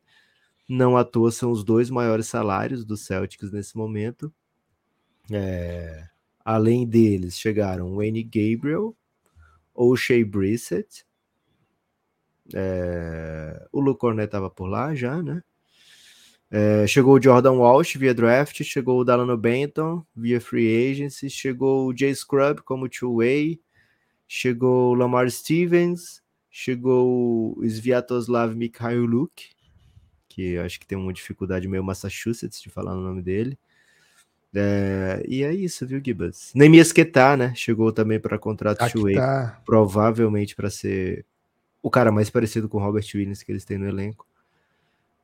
[0.68, 4.30] Não à toa são os dois maiores salários do Celtics nesse momento.
[5.30, 6.06] É,
[6.44, 8.94] além deles, chegaram Wayne Gabriel,
[9.74, 11.05] O'Shea Brissett,
[12.54, 15.42] é, o Luke Cornet estava por lá já, né?
[16.50, 21.88] É, chegou o Jordan Walsh via draft, chegou o Dalano Benton via free agency, chegou
[21.88, 23.60] o Jay Scrub como two-way,
[24.28, 29.50] chegou o Lamar Stevens, chegou o Sviatoslav Mikhailuk,
[30.28, 33.58] que acho que tem uma dificuldade meio Massachusetts de falar o nome dele.
[34.54, 36.52] É, e é isso, viu, Gibas?
[36.54, 37.52] Nemias Ketá, né?
[37.54, 39.60] Chegou também para contrato two-way, tá.
[39.66, 41.26] provavelmente para ser
[41.86, 44.26] o cara mais parecido com o Robert Williams que eles têm no elenco.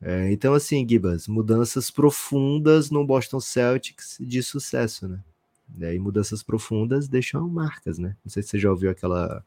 [0.01, 5.93] É, então, assim, Gibas, mudanças profundas no Boston Celtics de sucesso, né?
[5.93, 8.15] E mudanças profundas deixam marcas, né?
[8.25, 9.45] Não sei se você já ouviu aquela.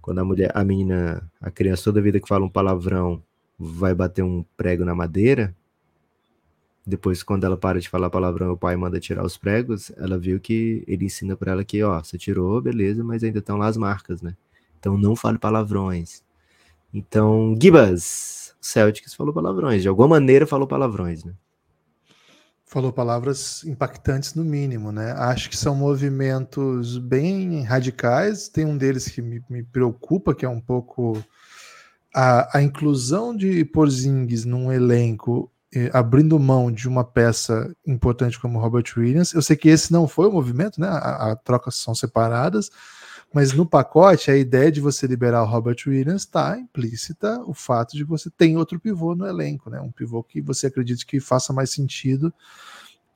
[0.00, 3.22] Quando a mulher, a menina, a criança toda vida que fala um palavrão
[3.58, 5.54] vai bater um prego na madeira.
[6.86, 9.92] Depois, quando ela para de falar palavrão, o pai manda tirar os pregos.
[9.98, 13.58] Ela viu que ele ensina para ela que, ó, você tirou, beleza, mas ainda estão
[13.58, 14.34] lá as marcas, né?
[14.82, 16.24] Então não fale palavrões.
[16.92, 19.80] Então, Gibas, Celtics falou palavrões.
[19.80, 21.32] De alguma maneira falou palavrões, né?
[22.66, 25.12] Falou palavras impactantes no mínimo, né?
[25.12, 28.48] Acho que são movimentos bem radicais.
[28.48, 31.22] Tem um deles que me, me preocupa, que é um pouco
[32.12, 35.48] a, a inclusão de Porzingis num elenco
[35.92, 39.32] abrindo mão de uma peça importante como Robert Williams.
[39.32, 40.88] Eu sei que esse não foi o movimento, né?
[40.88, 42.70] A, a trocas são separadas,
[43.32, 47.96] mas no pacote, a ideia de você liberar o Robert Williams está implícita o fato
[47.96, 49.80] de você ter outro pivô no elenco, né?
[49.80, 52.32] Um pivô que você acredite que faça mais sentido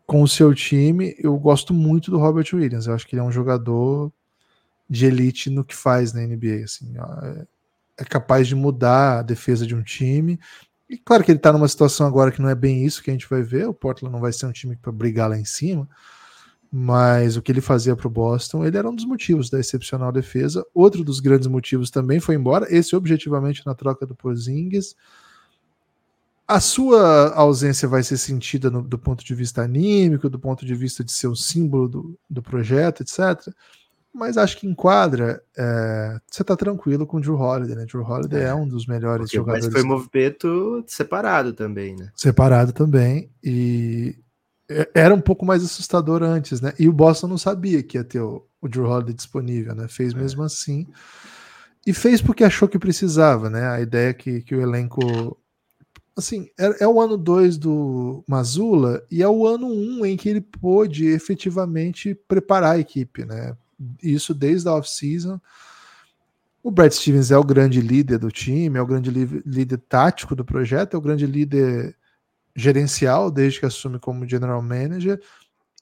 [0.07, 1.15] com o seu time.
[1.19, 2.87] Eu gosto muito do Robert Williams.
[2.87, 4.11] Eu acho que ele é um jogador
[4.89, 6.65] de elite no que faz na NBA.
[6.65, 7.47] Assim, é,
[7.99, 10.41] é capaz de mudar a defesa de um time.
[10.89, 13.13] E claro que ele está numa situação agora que não é bem isso que a
[13.13, 13.69] gente vai ver.
[13.69, 15.87] O Portland não vai ser um time para brigar lá em cima
[16.71, 20.13] mas o que ele fazia para o Boston, ele era um dos motivos da excepcional
[20.13, 20.65] defesa.
[20.75, 24.95] Outro dos grandes motivos também foi embora, esse objetivamente na troca do Porzingis.
[26.47, 30.75] A sua ausência vai ser sentida no, do ponto de vista anímico, do ponto de
[30.75, 33.53] vista de ser o símbolo do, do projeto, etc.
[34.15, 35.43] Mas acho que enquadra.
[35.57, 37.85] É, você está tranquilo com o Drew Holiday, né?
[37.85, 39.67] Drew Holiday é, é um dos melhores Porque, jogadores.
[39.67, 42.11] Mas foi movimento separado também, né?
[42.15, 43.29] Separado também.
[43.43, 44.17] E
[44.95, 46.73] era um pouco mais assustador antes, né?
[46.79, 49.87] E o Boston não sabia que ia ter o, o Drew Holiday disponível, né?
[49.89, 50.17] Fez é.
[50.17, 50.87] mesmo assim.
[51.87, 53.69] E fez porque achou que precisava, né?
[53.69, 55.39] A ideia que, que o elenco.
[56.17, 60.17] Assim, é, é o ano 2 do Mazula e é o ano 1 um em
[60.17, 63.57] que ele pôde efetivamente preparar a equipe, né?
[64.03, 65.41] Isso desde a off-season.
[66.63, 70.45] O Brad Stevens é o grande líder do time, é o grande líder tático do
[70.45, 71.95] projeto, é o grande líder
[72.57, 75.21] gerencial desde que assume como general manager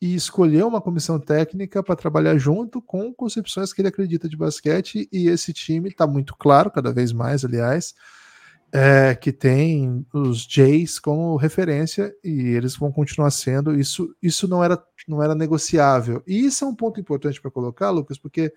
[0.03, 5.09] e escolheu uma comissão técnica para trabalhar junto com concepções que ele acredita de basquete
[5.11, 7.95] e esse time está muito claro, cada vez mais, aliás,
[8.73, 14.15] é, que tem os Jays como referência e eles vão continuar sendo isso.
[14.21, 18.19] Isso não era não era negociável e isso é um ponto importante para colocar, Lucas,
[18.19, 18.53] porque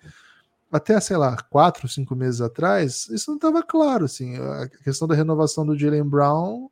[0.72, 5.16] até sei lá quatro, cinco meses atrás isso não estava claro, assim, a questão da
[5.16, 6.70] renovação do Jalen Brown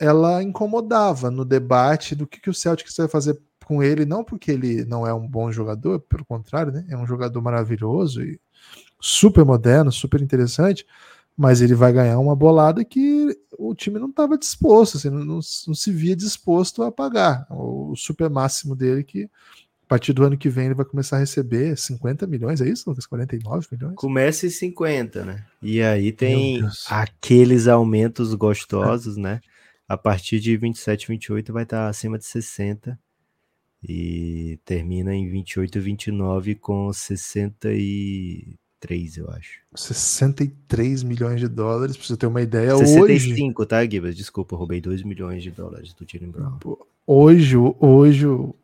[0.00, 4.50] ela incomodava no debate do que, que o Celtics vai fazer com ele, não porque
[4.50, 6.84] ele não é um bom jogador, pelo contrário, né?
[6.88, 8.40] É um jogador maravilhoso e
[9.00, 10.86] super moderno, super interessante,
[11.36, 15.34] mas ele vai ganhar uma bolada que o time não estava disposto, assim, não, não,
[15.34, 19.30] não, se via disposto a pagar o super máximo dele que
[19.90, 23.06] partir do ano que vem ele vai começar a receber 50 milhões, é isso, Lucas?
[23.06, 23.96] 49 milhões?
[23.96, 25.44] Começa em 50, né?
[25.60, 29.40] E aí tem aqueles aumentos gostosos, né?
[29.90, 32.96] A partir de 27, 28 vai estar acima de 60
[33.82, 39.58] e termina em 28, 29 com 63, eu acho.
[39.74, 42.76] 63 milhões de dólares, pra você ter uma ideia.
[42.76, 43.68] 65, hoje...
[43.68, 44.14] tá, Gibas?
[44.14, 46.56] Desculpa, roubei 2 milhões de dólares do Jalen Brown.
[47.04, 48.54] Hoje, hoje o,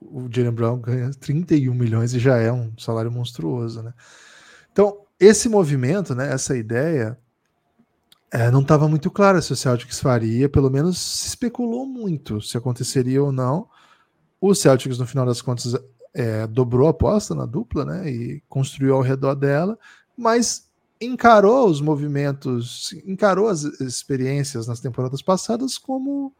[0.00, 3.92] o Jalen Brown ganha 31 milhões e já é um salário monstruoso, né?
[4.72, 7.18] Então, esse movimento, né, essa ideia,
[8.34, 12.58] é, não estava muito clara se o Celtics faria, pelo menos se especulou muito se
[12.58, 13.68] aconteceria ou não.
[14.40, 15.72] O Celtics, no final das contas,
[16.12, 18.10] é, dobrou a aposta na dupla, né?
[18.10, 19.78] E construiu ao redor dela,
[20.16, 20.68] mas
[21.00, 26.34] encarou os movimentos, encarou as experiências nas temporadas passadas como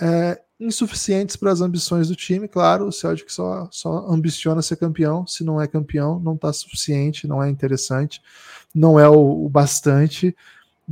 [0.00, 2.48] é, insuficientes para as ambições do time.
[2.48, 5.24] Claro, o Celtic só, só ambiciona ser campeão.
[5.28, 8.20] Se não é campeão, não está suficiente, não é interessante,
[8.74, 10.34] não é o, o, bastante.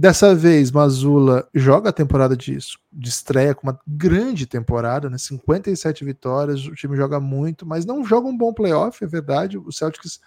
[0.00, 2.56] Dessa vez, Mazula joga a temporada de,
[2.92, 5.18] de estreia com uma grande temporada, né?
[5.18, 9.58] 57 vitórias, o time joga muito, mas não joga um bom playoff, é verdade.
[9.58, 10.20] O Celtics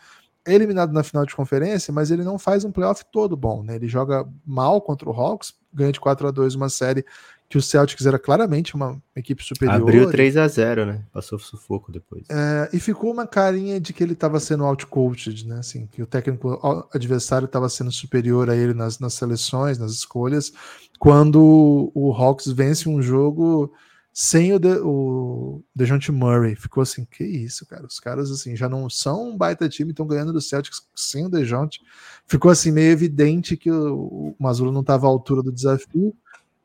[0.46, 3.78] é eliminado na final de conferência, mas ele não faz um playoff todo bom, né?
[3.78, 7.06] Ele joga mal contra o Hawks, ganha de 4 a 2 uma série
[7.52, 9.82] que o Celtics era claramente uma equipe superior.
[9.82, 11.04] Abriu 3 a 0 né?
[11.12, 12.26] Passou sufoco depois.
[12.30, 15.60] É, e ficou uma carinha de que ele estava sendo outcoached, né?
[15.60, 20.54] Assim, que o técnico adversário estava sendo superior a ele nas, nas seleções, nas escolhas,
[20.98, 23.74] quando o Hawks vence um jogo
[24.14, 26.56] sem o, de, o DeJounte Murray.
[26.56, 27.86] Ficou assim, que isso, cara?
[27.86, 31.30] Os caras assim já não são um baita time, estão ganhando do Celtics sem o
[31.30, 31.82] DeJounte.
[32.26, 36.16] Ficou assim meio evidente que o, o Mazula não estava à altura do desafio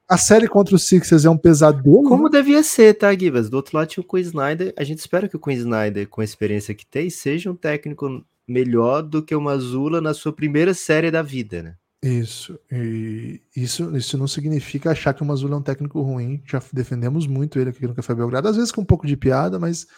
[0.09, 2.05] a série contra o Sixers é um pesadelo.
[2.05, 3.51] Como devia ser, tá, Givas?
[3.51, 4.73] Do outro lado tinha o Queen Snyder.
[4.77, 8.25] A gente espera que o Queen Snyder, com a experiência que tem, seja um técnico
[8.47, 11.75] melhor do que o Mazula na sua primeira série da vida, né?
[12.03, 12.59] Isso.
[12.71, 16.41] E isso, isso não significa achar que o Mazula é um técnico ruim.
[16.47, 19.59] Já defendemos muito ele aqui no Café Belgrado, às vezes com um pouco de piada,
[19.59, 19.89] mas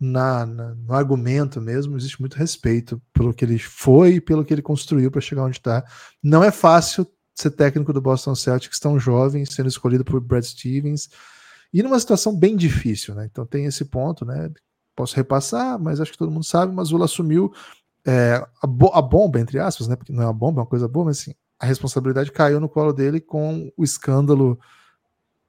[0.00, 4.54] na, na, no argumento mesmo existe muito respeito pelo que ele foi e pelo que
[4.54, 5.84] ele construiu para chegar onde está.
[6.22, 11.08] Não é fácil ser técnico do Boston Celtics tão jovem, sendo escolhido por Brad Stevens,
[11.72, 13.26] e numa situação bem difícil, né?
[13.30, 14.50] Então tem esse ponto, né?
[14.94, 17.52] Posso repassar, mas acho que todo mundo sabe, mas o assumiu
[18.06, 19.96] é, a, bo a, bomba, entre aspas, né?
[19.96, 22.68] Porque não é uma bomba, é uma coisa boa, mas assim, a responsabilidade caiu no
[22.68, 24.58] colo dele com o escândalo,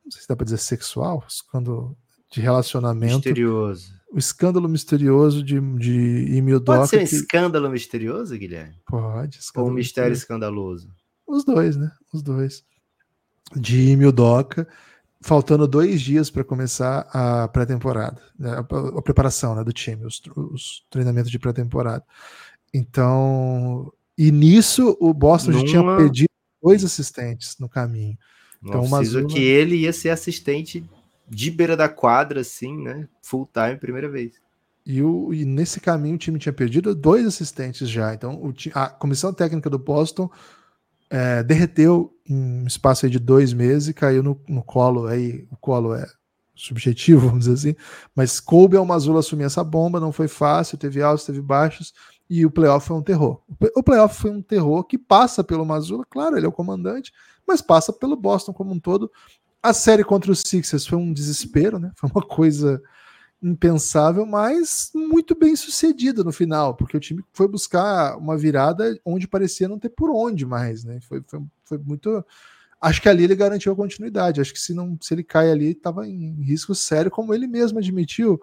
[0.03, 1.97] não sei se dá para dizer sexual, escândalo
[2.31, 3.15] de relacionamento.
[3.15, 3.93] Misterioso.
[4.11, 7.15] O escândalo misterioso de, de Emil Pode ser um que...
[7.15, 8.75] escândalo misterioso, Guilherme?
[8.85, 9.39] Pode.
[9.55, 10.87] Ou um mistério escandaloso?
[11.27, 11.91] Os dois, né?
[12.13, 12.63] Os dois.
[13.55, 14.67] De Mildoca,
[15.21, 18.57] faltando dois dias para começar a pré-temporada, né?
[18.57, 22.03] a, preparação né, do time, os, os treinamentos de pré-temporada.
[22.73, 25.61] Então, e nisso o Boston Numa...
[25.61, 26.29] já tinha perdido
[26.61, 28.17] dois assistentes no caminho.
[28.61, 29.27] Então, Mazula...
[29.27, 30.83] que ele ia ser assistente
[31.27, 33.07] de beira da quadra, assim, né?
[33.21, 34.33] Full time, primeira vez.
[34.85, 38.13] E, o, e nesse caminho o time tinha perdido dois assistentes já.
[38.13, 40.29] Então, o, a comissão técnica do Boston
[41.13, 45.05] é, derreteu em um espaço de dois meses e caiu no, no, colo.
[45.05, 46.07] Aí o colo é
[46.55, 47.75] subjetivo, vamos dizer assim.
[48.15, 51.93] Mas coube ao Mazula assumir essa bomba, não foi fácil, teve altos, teve baixos,
[52.27, 53.39] e o playoff foi um terror.
[53.75, 57.13] O playoff foi um terror que passa pelo Mazula, claro, ele é o comandante,
[57.47, 59.11] mas passa pelo Boston como um todo.
[59.61, 61.91] A série contra os Sixers foi um desespero, né?
[61.95, 62.81] Foi uma coisa
[63.43, 69.27] impensável, mas muito bem sucedido no final, porque o time foi buscar uma virada onde
[69.27, 70.99] parecia não ter por onde mais, né?
[71.01, 72.25] Foi, foi, foi muito.
[72.81, 74.39] Acho que ali ele garantiu a continuidade.
[74.39, 77.79] Acho que se não se ele cai ali, estava em risco sério, como ele mesmo
[77.79, 78.41] admitiu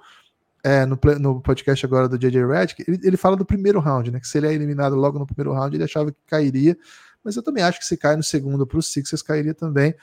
[0.63, 2.85] é, no, no podcast agora do JJ Redick.
[2.87, 4.21] Ele, ele fala do primeiro round, né?
[4.21, 6.77] Que se ele é eliminado logo no primeiro round, ele achava que cairia.
[7.25, 9.95] Mas eu também acho que se cai no segundo para os Sixers, cairia também.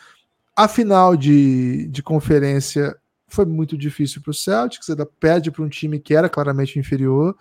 [0.56, 2.96] A final de, de conferência
[3.28, 7.36] foi muito difícil para o Celtics, ainda perde para um time que era claramente inferior.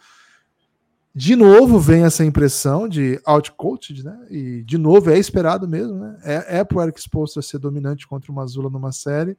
[1.15, 4.27] De novo vem essa impressão de outcoached, né?
[4.29, 6.19] E de novo é esperado mesmo, né?
[6.23, 9.37] É, é para o Eric Spoelstra ser dominante contra o Mazula numa série.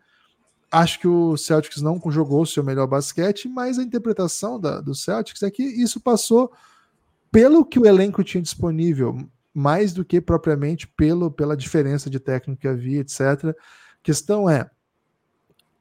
[0.72, 4.96] Acho que o Celtics não jogou o seu melhor basquete, mas a interpretação da, do
[4.96, 6.52] Celtics é que isso passou
[7.32, 9.18] pelo que o elenco tinha disponível,
[9.54, 13.22] mais do que propriamente pelo, pela diferença de técnico que havia, etc.
[13.22, 13.54] A
[14.02, 14.70] questão é,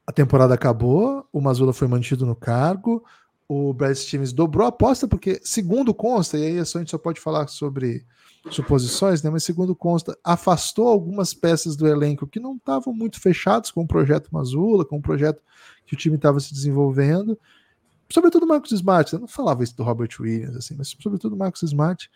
[0.07, 3.03] a temporada acabou, o Mazula foi mantido no cargo,
[3.47, 7.19] o Brad Stevens dobrou a aposta, porque, segundo consta, e aí a gente só pode
[7.19, 8.05] falar sobre
[8.49, 9.29] suposições, né?
[9.29, 13.87] Mas segundo consta, afastou algumas peças do elenco que não estavam muito fechados com o
[13.87, 15.41] projeto Mazula, com o projeto
[15.85, 17.37] que o time estava se desenvolvendo.
[18.09, 21.37] sobretudo o Marcos Smart, eu não falava isso do Robert Williams, assim, mas sobretudo o
[21.37, 22.09] Marcos Smart.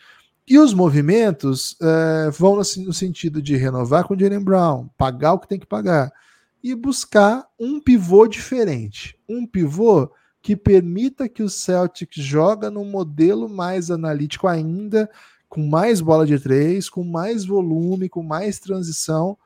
[0.47, 5.34] E os movimentos é, vão no, no, sentido de renovar com o Jalen Brown, pagar
[5.34, 6.12] o que tem que pagar
[6.63, 9.17] e buscar um pivô diferente.
[9.28, 15.10] Um pivô que permita que o Celtics joga num modelo mais analítico ainda,
[15.47, 19.38] com mais bola de três, com mais volume, com mais transição.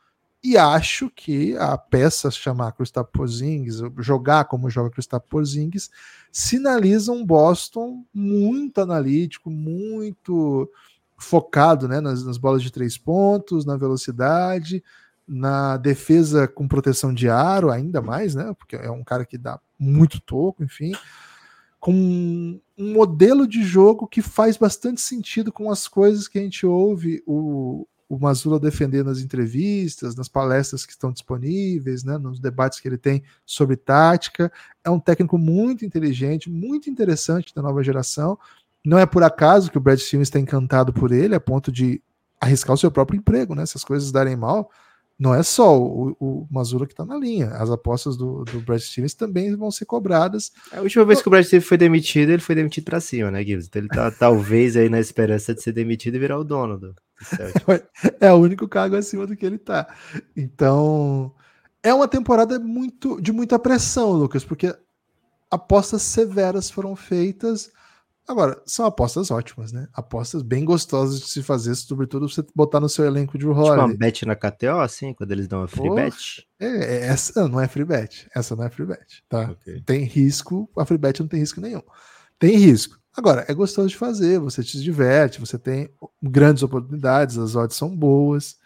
[0.43, 5.89] E acho que a peça chamar Kristaps Porzingis, jogar como joga Kristaps Porzingis,
[6.31, 10.69] sinaliza um Boston muito analítico, muito
[11.17, 14.83] focado né, nas, nas bolas de três pontos, na velocidade,
[15.27, 18.53] na defesa com proteção de aro, ainda mais, né?
[18.57, 20.93] Porque é um cara que dá muito toco, enfim.
[21.79, 26.65] Com um modelo de jogo que faz bastante sentido com as coisas que a gente
[26.65, 32.79] ouve o, o Mazula defender nas entrevistas, nas palestras que estão disponíveis, né, nos debates
[32.79, 34.51] que ele tem sobre tática.
[34.83, 38.37] É um técnico muito inteligente, muito interessante da nova geração.
[38.85, 42.01] Não é por acaso que o Brad Stevens está encantado por ele, a ponto de
[42.39, 43.65] arriscar o seu próprio emprego, né?
[43.65, 44.69] Se as coisas darem mal,
[45.17, 47.47] não é só o, o Mazula que está na linha.
[47.51, 50.51] As apostas do, do Brad Stevens também vão ser cobradas.
[50.71, 53.43] A última vez que o Brad Stevens foi demitido, ele foi demitido para cima, né,
[53.43, 53.67] Gibbs?
[53.67, 56.87] Então ele tá talvez aí na esperança de ser demitido e virar o dono do,
[56.89, 56.95] do
[58.19, 59.87] É o único cargo acima do que ele tá.
[60.35, 61.33] Então,
[61.81, 64.75] é uma temporada muito de muita pressão, Lucas, porque
[65.49, 67.71] apostas severas foram feitas
[68.27, 69.87] Agora, são apostas ótimas, né?
[69.93, 73.75] Apostas bem gostosas de se fazer, sobretudo você botar no seu elenco de Holiday.
[73.75, 76.47] Tipo uma bet na KTO, assim, quando eles dão a free bet?
[76.59, 78.27] É, é, essa não é free bet.
[78.35, 79.51] Essa não é free bet, tá?
[79.51, 79.79] Okay.
[79.81, 81.83] Tem risco, a free bet não tem risco nenhum.
[82.39, 82.99] Tem risco.
[83.15, 85.89] Agora, é gostoso de fazer, você te diverte, você tem
[86.21, 88.57] grandes oportunidades, as odds são boas.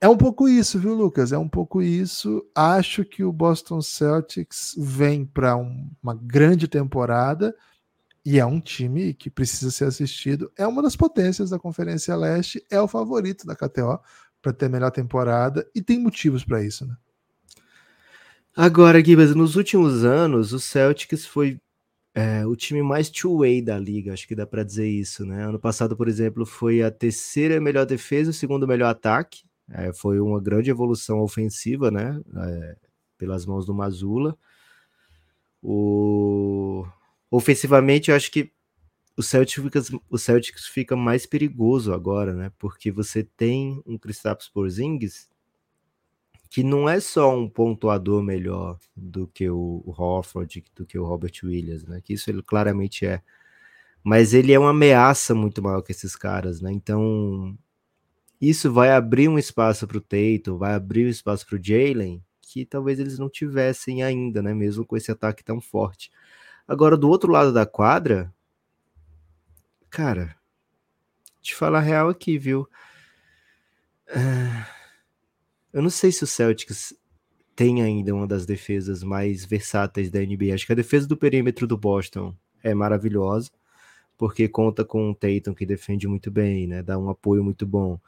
[0.00, 1.32] É um pouco isso, viu, Lucas?
[1.32, 2.42] É um pouco isso.
[2.54, 7.54] Acho que o Boston Celtics vem para um, uma grande temporada
[8.24, 10.52] e é um time que precisa ser assistido.
[10.56, 13.98] É uma das potências da Conferência Leste, é o favorito da KTO
[14.42, 16.96] para ter a melhor temporada e tem motivos para isso, né?
[18.56, 21.60] Agora, Gibas, nos últimos anos, o Celtics foi
[22.14, 25.44] é, o time mais two-way da liga, acho que dá para dizer isso, né?
[25.44, 29.44] Ano passado, por exemplo, foi a terceira melhor defesa, o segundo melhor ataque.
[29.70, 32.20] É, foi uma grande evolução ofensiva, né?
[32.36, 32.76] É,
[33.16, 34.36] pelas mãos do Mazula.
[35.62, 36.84] O
[37.30, 38.52] ofensivamente, eu acho que
[39.16, 42.50] o Celtics, fica, o Celtics fica mais perigoso agora, né?
[42.58, 45.28] Porque você tem um Kristaps Porzingis
[46.50, 51.04] que não é só um pontuador melhor do que o, o Horford, do que o
[51.04, 52.00] Robert Williams, né?
[52.02, 53.22] Que isso ele claramente é.
[54.02, 56.72] Mas ele é uma ameaça muito maior que esses caras, né?
[56.72, 57.56] Então,
[58.40, 62.20] isso vai abrir um espaço para o Tatum, vai abrir um espaço para o Jalen,
[62.40, 64.52] que talvez eles não tivessem ainda, né?
[64.52, 66.10] Mesmo com esse ataque tão forte.
[66.70, 68.32] Agora, do outro lado da quadra,
[69.90, 70.36] cara,
[71.42, 72.60] te falar real aqui, viu?
[74.06, 74.64] Uh,
[75.72, 76.94] eu não sei se o Celtics
[77.56, 80.54] tem ainda uma das defesas mais versáteis da NBA.
[80.54, 83.50] Acho que a defesa do perímetro do Boston é maravilhosa,
[84.16, 86.84] porque conta com o Tatum que defende muito bem, né?
[86.84, 87.98] Dá um apoio muito bom.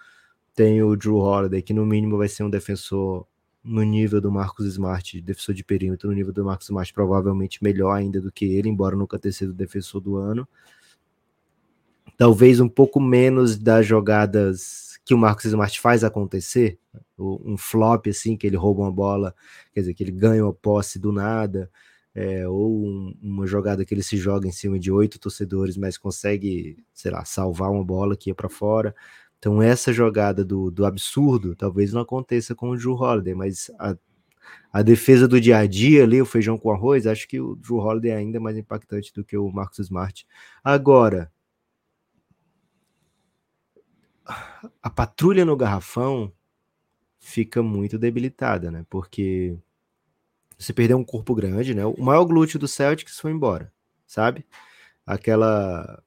[0.54, 3.26] Tem o Drew Holiday, que no mínimo vai ser um defensor
[3.64, 7.92] no nível do Marcos Smart, defensor de perímetro, no nível do Marcos Smart, provavelmente melhor
[7.92, 10.48] ainda do que ele, embora nunca tenha sido defensor do ano.
[12.16, 16.78] Talvez um pouco menos das jogadas que o Marcos Smart faz acontecer,
[17.18, 19.34] um flop assim, que ele rouba uma bola,
[19.72, 21.70] quer dizer, que ele ganha uma posse do nada,
[22.14, 25.96] é, ou um, uma jogada que ele se joga em cima de oito torcedores, mas
[25.96, 28.94] consegue, sei lá, salvar uma bola que ia para fora.
[29.42, 33.96] Então, essa jogada do, do absurdo talvez não aconteça com o Drew Holiday, mas a,
[34.72, 37.78] a defesa do dia a dia ali, o feijão com arroz, acho que o Drew
[37.78, 40.24] Holiday é ainda mais impactante do que o Marcus Smart.
[40.62, 41.28] Agora,
[44.80, 46.32] a patrulha no garrafão
[47.18, 48.86] fica muito debilitada, né?
[48.88, 49.58] Porque
[50.56, 51.84] você perdeu um corpo grande, né?
[51.84, 53.72] O maior glúteo do Celtics foi embora,
[54.06, 54.46] sabe?
[55.04, 56.00] Aquela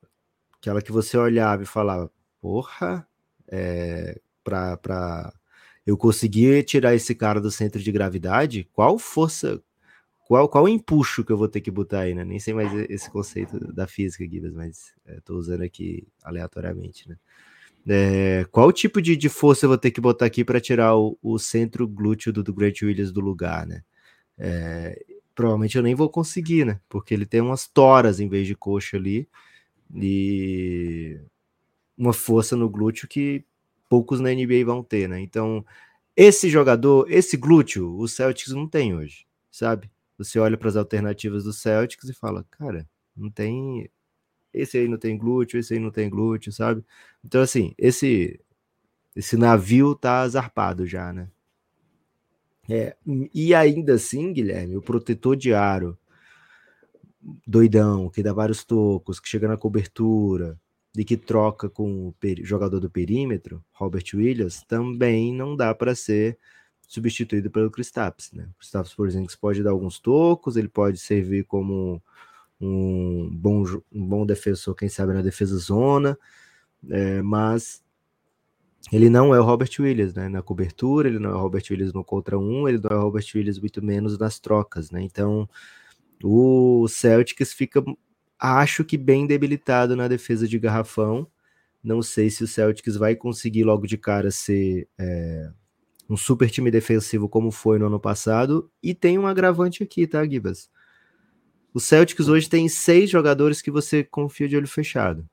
[0.54, 2.10] aquela que você olhava e falava,
[2.40, 3.06] porra,
[3.48, 5.34] é, para
[5.86, 9.62] eu conseguir tirar esse cara do centro de gravidade, qual força,
[10.28, 12.24] qual, qual empuxo que eu vou ter que botar aí, né?
[12.24, 17.18] Nem sei mais esse conceito da física, Guidas, mas estou é, usando aqui aleatoriamente, né?
[17.88, 21.20] É, qual tipo de, de, força eu vou ter que botar aqui para tirar o,
[21.22, 23.84] o, centro glúteo do, do Great Williams do lugar, né?
[24.40, 26.80] É, provavelmente eu nem vou conseguir, né?
[26.90, 29.28] Porque ele tem umas toras em vez de coxa ali.
[29.94, 31.20] E
[31.98, 33.44] uma força no glúteo que
[33.90, 35.20] poucos na NBA vão ter, né?
[35.22, 35.66] Então,
[36.16, 39.90] esse jogador, esse glúteo, o Celtics não tem hoje, sabe?
[40.18, 43.90] você olha para as alternativas do Celtics e fala, cara, não tem.
[44.54, 46.84] Esse aí não tem glúteo, esse aí não tem glúteo, sabe?
[47.24, 48.40] Então, assim, esse
[49.16, 51.30] esse navio tá zarpado já, né?
[52.70, 52.96] É,
[53.34, 55.98] e ainda assim, Guilherme, o protetor de aro,
[57.46, 60.60] doidão, que dá vários tocos, que chega na cobertura,
[60.96, 66.38] e que troca com o jogador do perímetro, Robert Williams, também não dá para ser
[66.88, 68.48] substituído pelo Kristaps, né?
[68.52, 72.02] O Kristaps, por exemplo, pode dar alguns tocos, ele pode servir como
[72.60, 76.18] um bom, um bom defensor, quem sabe na defesa zona,
[76.90, 77.84] é, mas
[78.92, 80.30] ele não é o Robert Williams, né?
[80.30, 83.02] Na cobertura, ele não é o Robert Williams no contra um, ele não é o
[83.02, 85.02] Robert Williams muito menos nas trocas, né?
[85.02, 85.50] Então,
[86.24, 87.84] o Celtics fica,
[88.54, 91.28] acho que bem debilitado na defesa de garrafão.
[91.84, 95.52] Não sei se o Celtics vai conseguir logo de cara ser é,
[96.10, 98.70] um super time defensivo como foi no ano passado.
[98.82, 100.70] E tem um agravante aqui, tá, Gibas?
[101.74, 105.28] O Celtics hoje tem seis jogadores que você confia de olho fechado.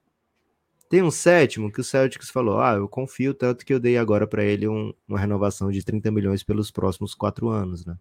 [0.88, 4.26] Tem um sétimo que o Celtics falou: ah, eu confio tanto que eu dei agora
[4.26, 7.96] para ele um, uma renovação de 30 milhões pelos próximos quatro anos, né?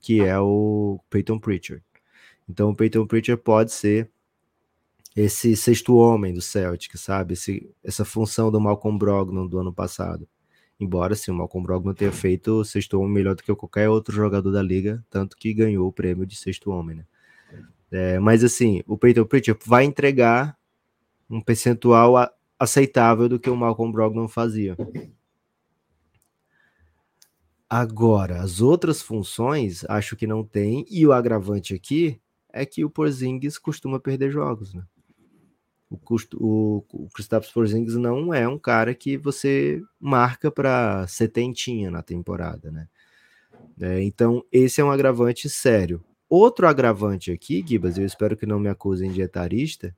[0.00, 1.84] Que é o Peyton Pritchard.
[2.48, 4.10] Então o Peyton Pritchard pode ser
[5.14, 7.34] esse sexto homem do Celtic, sabe?
[7.34, 10.28] Esse, essa função do Malcolm Brogdon do ano passado.
[10.78, 14.14] Embora sim, o Malcolm Brogdon tenha feito o sexto homem melhor do que qualquer outro
[14.14, 17.06] jogador da liga, tanto que ganhou o prêmio de sexto homem, né?
[17.90, 20.56] É, mas assim, o Peyton Pritchard vai entregar
[21.28, 24.76] um percentual a, aceitável do que o Malcolm Brogdon fazia.
[27.68, 32.20] Agora, as outras funções, acho que não tem, e o agravante aqui
[32.52, 34.82] é que o Porzingis costuma perder jogos, né?
[35.90, 37.08] O, custo, o, o
[37.52, 42.88] Porzingis não é um cara que você marca para setentinha na temporada, né?
[43.80, 46.02] É, então, esse é um agravante sério.
[46.28, 49.94] Outro agravante aqui, Gibas, eu espero que não me acusem de etarista,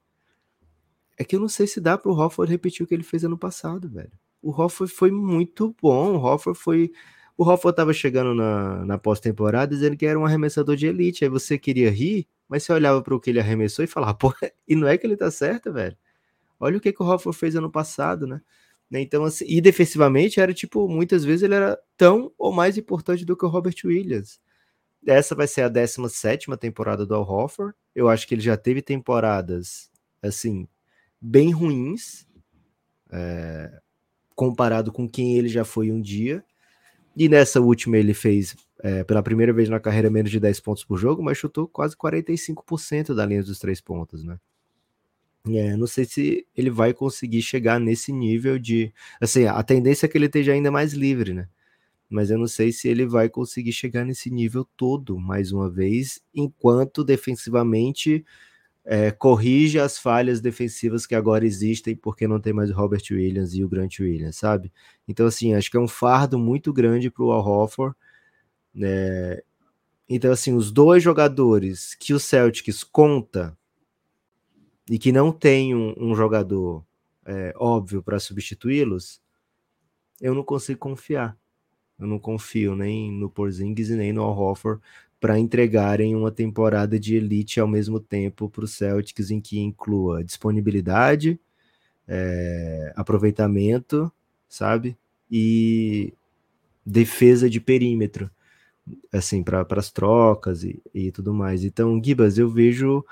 [1.19, 3.25] é que eu não sei se dá para o Hofford repetir o que ele fez
[3.25, 4.13] ano passado, velho.
[4.41, 6.17] O Hofford foi muito bom.
[6.17, 6.91] O Hofford foi.
[7.37, 11.25] O Hofford estava chegando na, na pós-temporada dizendo que era um arremessador de elite.
[11.25, 14.31] Aí você queria rir, mas você olhava para o que ele arremessou e falava, pô,
[14.69, 15.97] e não é que ele tá certo, velho.
[16.61, 18.43] Olha o que, que o Hofford fez ano passado, né?
[18.93, 23.35] Então, assim, e defensivamente era tipo, muitas vezes ele era tão ou mais importante do
[23.35, 24.39] que o Robert Williams.
[25.07, 27.75] Essa vai ser a 17 temporada do Al Hofford.
[27.95, 29.91] Eu acho que ele já teve temporadas
[30.21, 30.69] assim
[31.19, 32.29] bem ruins,
[33.11, 33.81] é,
[34.35, 36.45] comparado com quem ele já foi um dia.
[37.17, 40.85] E nessa última ele fez, é, pela primeira vez na carreira, menos de 10 pontos
[40.85, 44.39] por jogo, mas chutou quase 45% da linha dos três pontos, né?
[45.49, 48.93] É, não sei se ele vai conseguir chegar nesse nível de.
[49.21, 51.49] Assim, a tendência é que ele esteja ainda mais livre, né?
[52.09, 56.21] Mas eu não sei se ele vai conseguir chegar nesse nível todo, mais uma vez,
[56.35, 58.25] enquanto defensivamente
[58.85, 63.55] é, corrige as falhas defensivas que agora existem porque não tem mais o Robert Williams
[63.55, 64.73] e o Grant Williams, sabe?
[65.09, 67.97] Então, assim, acho que é um fardo muito grande para o Al Horford.
[68.75, 69.41] Né?
[70.09, 73.57] Então, assim, os dois jogadores que o Celtics conta
[74.91, 76.85] e que não tem um, um jogador
[77.25, 79.21] é, óbvio para substituí-los,
[80.21, 81.37] eu não consigo confiar.
[81.99, 84.57] Eu não confio nem no Porzingis e nem no Al
[85.21, 90.25] para entregarem uma temporada de elite ao mesmo tempo para o Celtics, em que inclua
[90.25, 91.39] disponibilidade,
[92.09, 94.11] é, aproveitamento,
[94.49, 94.97] sabe?
[95.31, 96.13] E
[96.85, 98.29] defesa de perímetro,
[99.13, 101.65] assim, para as trocas e, e tudo mais.
[101.65, 103.05] Então, Gibas, eu vejo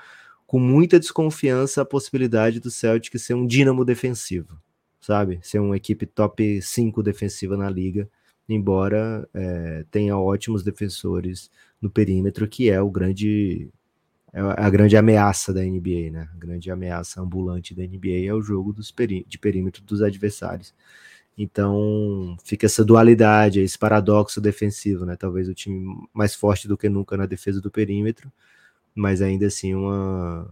[0.47, 4.59] com muita desconfiança a possibilidade do Celtics ser um dínamo defensivo,
[4.99, 5.39] sabe?
[5.43, 8.09] Ser uma equipe top 5 defensiva na liga
[8.53, 11.49] embora é, tenha ótimos defensores
[11.81, 13.69] no perímetro, que é o grande
[14.33, 16.29] é a grande ameaça da NBA, né?
[16.33, 18.93] A grande ameaça ambulante da NBA é o jogo dos
[19.27, 20.73] de perímetro dos adversários.
[21.41, 25.15] Então fica essa dualidade, esse paradoxo defensivo, né?
[25.15, 28.31] Talvez o time mais forte do que nunca na defesa do perímetro,
[28.93, 30.47] mas ainda assim uma,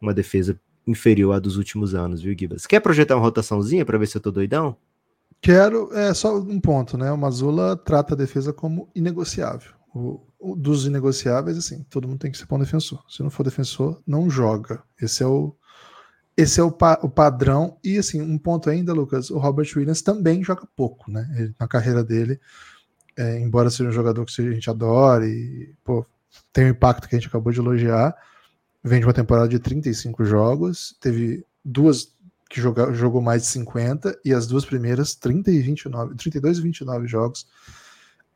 [0.00, 2.66] uma defesa inferior à dos últimos anos, viu, Gibas?
[2.66, 4.74] Quer projetar uma rotaçãozinha para ver se eu tô doidão?
[5.42, 7.12] Quero, é só um ponto, né?
[7.12, 9.72] O Mazula trata a defesa como inegociável.
[9.94, 13.04] O, o, dos inegociáveis, assim, todo mundo tem que ser bom defensor.
[13.06, 14.82] Se não for defensor, não joga.
[15.00, 15.54] Esse é o,
[16.36, 17.78] esse é o, pa, o padrão.
[17.82, 21.28] E assim, um ponto ainda, Lucas, o Robert Williams também joga pouco, né?
[21.36, 22.38] Ele, na carreira dele,
[23.16, 26.04] é, embora seja um jogador que a gente adore e pô,
[26.52, 28.14] tem o impacto que a gente acabou de elogiar,
[28.84, 32.14] vem de uma temporada de 35 jogos, teve duas
[32.48, 36.60] que joga, jogou mais de 50, e as duas primeiras 30 e 29, 32 e
[36.62, 37.46] 29 jogos.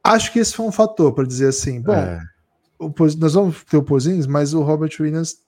[0.03, 2.21] Acho que esse foi um fator para dizer assim, bom, é.
[2.79, 5.39] o, nós vamos ter o Porzingis, mas o Robert Williams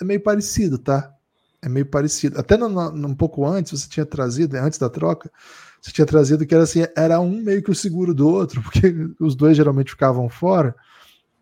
[0.00, 1.14] é meio parecido, tá?
[1.60, 2.38] É meio parecido.
[2.38, 5.30] Até no, no, um pouco antes, você tinha trazido, antes da troca,
[5.80, 8.92] você tinha trazido que era assim, era um meio que o seguro do outro, porque
[9.20, 10.74] os dois geralmente ficavam fora,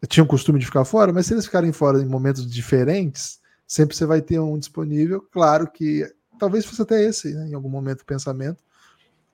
[0.09, 3.97] tinham o costume de ficar fora, mas se eles ficarem fora em momentos diferentes, sempre
[3.97, 5.21] você vai ter um disponível.
[5.33, 6.09] Claro que
[6.39, 8.63] talvez fosse até esse, né, em algum momento, o pensamento.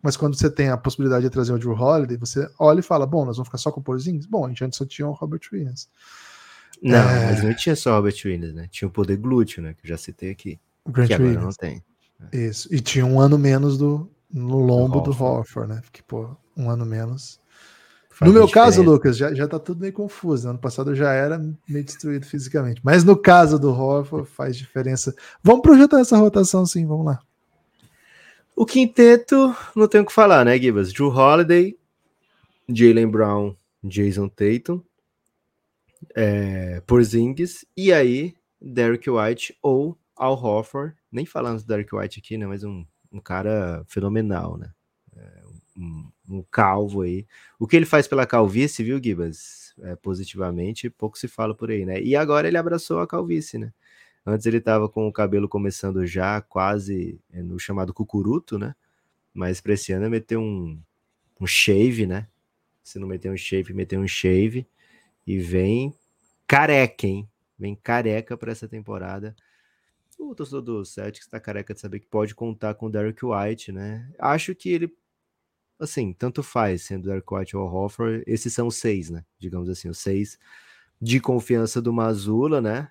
[0.02, 3.06] Mas quando você tem a possibilidade de trazer o Drew Holiday, você olha e fala:
[3.06, 4.26] bom, nós vamos ficar só com o Porzingis?
[4.26, 5.88] Bom, a gente antes só tinha o Robert Williams.
[6.82, 7.26] Não, é...
[7.26, 8.68] mas não tinha só o Robert Williams, né?
[8.68, 9.74] Tinha o poder glúteo, né?
[9.74, 10.58] Que eu já citei aqui.
[10.84, 11.44] O Grant que agora Williams.
[11.44, 11.84] não tem.
[12.32, 12.72] Isso.
[12.74, 15.80] E tinha um ano menos do, no lombo do Horford, né?
[15.82, 17.40] Porque, pô, um ano menos.
[18.10, 18.70] Faz no meu diferença.
[18.70, 20.44] caso, Lucas, já, já tá tudo meio confuso.
[20.44, 20.50] Né?
[20.50, 22.80] Ano passado eu já era meio destruído fisicamente.
[22.84, 25.14] Mas no caso do Horford, faz diferença.
[25.42, 27.20] Vamos projetar essa rotação sim, vamos lá.
[28.54, 30.92] O quinteto, não tenho o que falar, né, Gibas?
[30.92, 31.76] Drew Holiday,
[32.68, 34.82] Jalen Brown, Jason Tatum,
[36.14, 40.94] é, Porzingis, e aí Derek White ou Al Horford.
[41.10, 42.46] Nem falamos do Derek White aqui, né?
[42.46, 44.72] Mas um, um cara fenomenal, né?
[45.16, 45.42] É,
[45.76, 47.26] um, um, calvo aí.
[47.58, 49.74] O que ele faz pela calvície, viu, Gibas?
[49.80, 52.00] É, positivamente, pouco se fala por aí, né?
[52.00, 53.72] E agora ele abraçou a calvície, né?
[54.24, 58.76] Antes ele estava com o cabelo começando já quase é, no chamado cucuruto, né?
[59.34, 60.80] Mas para esse ano meteu um,
[61.40, 62.28] um shave, né?
[62.84, 64.66] Se não meter um shave, meter um shave.
[65.26, 65.92] E vem
[66.46, 67.28] careca, hein?
[67.58, 69.34] Vem careca para essa temporada.
[70.18, 73.72] O torcedor do Celtics está careca de saber que pode contar com o Derek White,
[73.72, 74.10] né?
[74.18, 74.94] Acho que ele,
[75.78, 78.22] assim, tanto faz sendo Derek White ou Hoffer.
[78.26, 79.24] Esses são seis, né?
[79.38, 80.38] Digamos assim, os seis
[81.00, 82.90] de confiança do Mazula, né?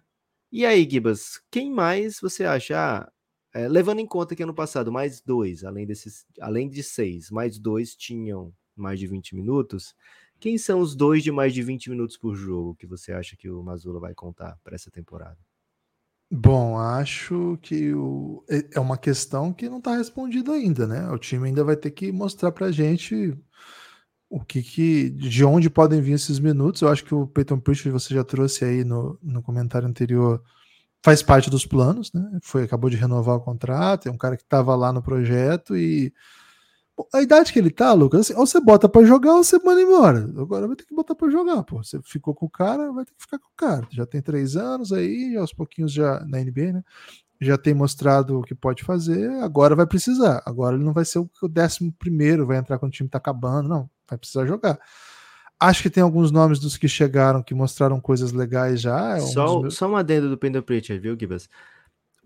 [0.52, 2.76] E aí, Gibas, quem mais você acha?
[2.78, 3.12] Ah,
[3.54, 7.58] é, levando em conta que ano passado mais dois, além desses, além de seis, mais
[7.58, 9.96] dois tinham mais de 20 minutos.
[10.40, 13.50] Quem são os dois de mais de 20 minutos por jogo que você acha que
[13.50, 15.38] o Mazula vai contar para essa temporada?
[16.34, 21.10] Bom, acho que o, é, é uma questão que não está respondida ainda, né?
[21.12, 23.38] O time ainda vai ter que mostrar para a gente
[24.30, 26.82] o que, que de onde podem vir esses minutos.
[26.82, 30.42] Eu acho que o Peyton Pritchard você já trouxe aí no, no comentário anterior
[31.04, 32.40] faz parte dos planos, né?
[32.44, 36.14] Foi acabou de renovar o contrato, é um cara que estava lá no projeto e
[37.14, 39.82] a idade que ele tá, Lucas, assim, ou você bota para jogar ou você manda
[39.82, 40.30] embora.
[40.38, 41.84] Agora vai ter que botar para jogar, pô.
[41.84, 43.88] Você ficou com o cara, vai ter que ficar com o cara.
[43.90, 46.84] Já tem três anos aí, aos pouquinhos já na NBA, né?
[47.40, 50.44] Já tem mostrado o que pode fazer, agora vai precisar.
[50.46, 53.68] Agora ele não vai ser o décimo primeiro, vai entrar quando o time tá acabando,
[53.68, 54.80] não vai precisar jogar.
[55.60, 59.18] Acho que tem alguns nomes dos que chegaram que mostraram coisas legais já.
[59.18, 59.76] É um só, meus...
[59.76, 61.48] só uma adendo do Pendle Pritchard, viu, Gibas?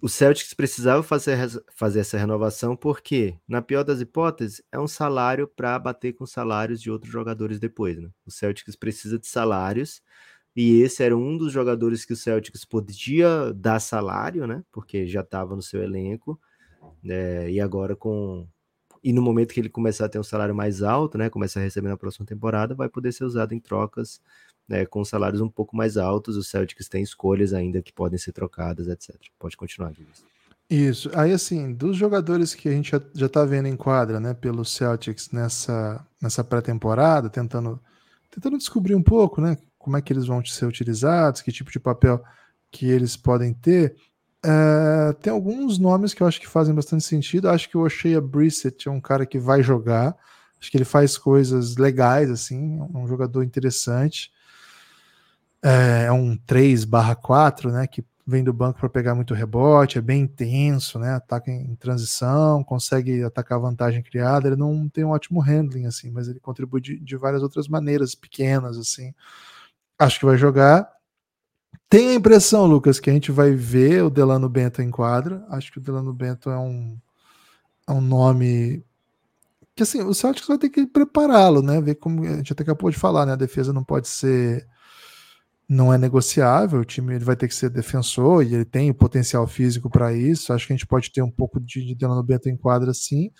[0.05, 1.35] O Celtics precisava fazer,
[1.73, 6.79] fazer essa renovação porque, na pior das hipóteses, é um salário para bater com salários
[6.79, 7.97] de outros jogadores depois.
[7.97, 8.07] Né?
[8.23, 10.03] O Celtics precisa de salários
[10.55, 14.63] e esse era um dos jogadores que o Celtics podia dar salário, né?
[14.71, 16.39] Porque já estava no seu elenco.
[17.03, 18.47] É, e agora com
[19.03, 21.63] e no momento que ele começar a ter um salário mais alto, né, começar a
[21.63, 24.21] receber na próxima temporada, vai poder ser usado em trocas
[24.67, 26.37] né, com salários um pouco mais altos.
[26.37, 29.15] Os Celtics têm escolhas ainda que podem ser trocadas, etc.
[29.39, 30.23] Pode continuar, Luiz.
[30.69, 31.11] Isso.
[31.13, 34.65] Aí, assim, dos jogadores que a gente já, já tá vendo em quadra, né, pelo
[34.65, 37.79] Celtics nessa, nessa pré-temporada, tentando,
[38.31, 41.79] tentando descobrir um pouco, né, como é que eles vão ser utilizados, que tipo de
[41.79, 42.23] papel
[42.71, 43.95] que eles podem ter.
[44.43, 47.49] É, tem alguns nomes que eu acho que fazem bastante sentido.
[47.49, 50.15] Acho que o Oshea Brissett é um cara que vai jogar.
[50.59, 54.31] Acho que ele faz coisas legais, assim, um jogador interessante.
[55.65, 57.87] É, é um 3/4, né?
[57.87, 61.13] Que vem do banco para pegar muito rebote, é bem intenso, né?
[61.15, 64.47] Ataca em transição, consegue atacar a vantagem criada.
[64.47, 68.15] Ele não tem um ótimo handling, assim, mas ele contribui de, de várias outras maneiras
[68.15, 69.13] pequenas, assim.
[69.99, 70.89] Acho que vai jogar.
[71.89, 75.45] Tem a impressão, Lucas, que a gente vai ver o Delano Bento em quadra.
[75.49, 76.97] Acho que o Delano Bento é um,
[77.87, 78.83] é um nome
[79.75, 81.81] que assim, o Celtics vai ter que prepará-lo, né?
[81.81, 83.33] Ver como a gente até acabou de falar, né?
[83.33, 84.67] A defesa não pode ser
[85.67, 88.95] não é negociável, o time ele vai ter que ser defensor e ele tem o
[88.95, 90.53] potencial físico para isso.
[90.53, 93.31] Acho que a gente pode ter um pouco de, de Delano Bento em quadra sim.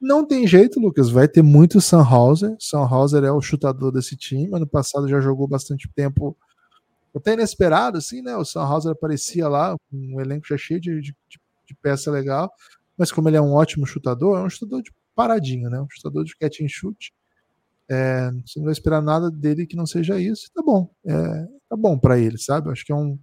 [0.00, 2.56] Não tem jeito, Lucas, vai ter muito Sanhauser.
[2.58, 4.50] Sanhauser é o chutador desse time.
[4.52, 6.36] Ano passado já jogou bastante tempo
[7.14, 8.36] até inesperado, assim, né?
[8.36, 12.50] O Sanhauser aparecia lá, um elenco já cheio de, de, de, peça legal,
[12.98, 15.80] mas como ele é um ótimo chutador, é um chutador de paradinho, né?
[15.80, 17.12] Um chutador de catch and shoot.
[17.90, 20.90] É, você não vai esperar nada dele que não seja isso, tá bom.
[21.04, 22.70] É, tá bom para ele, sabe?
[22.70, 23.18] Acho que é, um,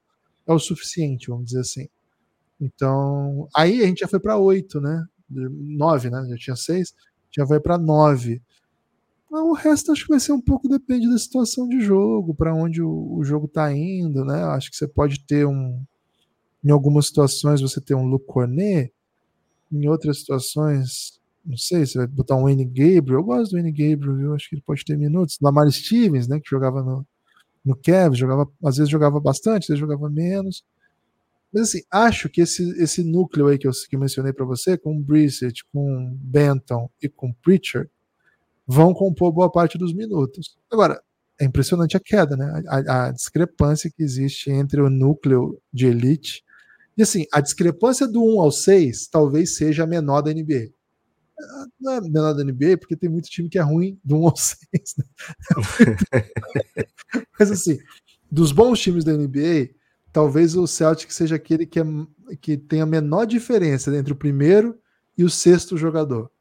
[0.47, 1.87] é o suficiente, vamos dizer assim.
[2.59, 5.05] Então, aí a gente já foi para oito, né?
[5.29, 6.23] Nove, né?
[6.29, 6.93] Já tinha seis,
[7.35, 8.41] já vai para nove.
[9.31, 12.81] O resto acho que vai ser um pouco depende da situação de jogo, para onde
[12.81, 14.43] o, o, jogo tá indo, né?
[14.43, 15.81] Acho que você pode ter um.
[16.63, 18.93] Em algumas situações você ter um Luke Cornet,
[19.71, 23.19] em outras situações, não sei, você vai botar um Wayne Gabriel.
[23.19, 24.33] Eu gosto do Wayne Gabriel, viu?
[24.33, 25.37] Acho que ele pode ter minutos.
[25.41, 26.39] Lamar Stevens, né?
[26.39, 27.05] Que jogava no,
[27.63, 30.63] no Cavs, jogava, às vezes jogava bastante, às vezes jogava menos.
[31.53, 34.77] Mas assim, acho que esse, esse núcleo aí que eu, que eu mencionei para você,
[34.77, 37.89] com Brissett, com Benton e com Preacher,
[38.65, 40.57] vão compor boa parte dos minutos.
[40.71, 41.01] Agora,
[41.39, 42.63] é impressionante a queda, né?
[42.67, 46.43] A, a, discrepância que existe entre o núcleo de elite.
[46.95, 50.69] E assim, a discrepância do 1 ao 6 talvez seja a menor da NBA.
[51.79, 54.35] Não é menor da NBA, porque tem muito time que é ruim do 1 ao
[54.35, 54.59] 6.
[54.97, 55.05] Né?
[57.39, 57.79] Mas assim,
[58.31, 59.71] dos bons times da NBA,
[60.11, 61.83] talvez o Celtic seja aquele que, é,
[62.39, 64.77] que tem a menor diferença entre o primeiro
[65.17, 66.31] e o sexto jogador.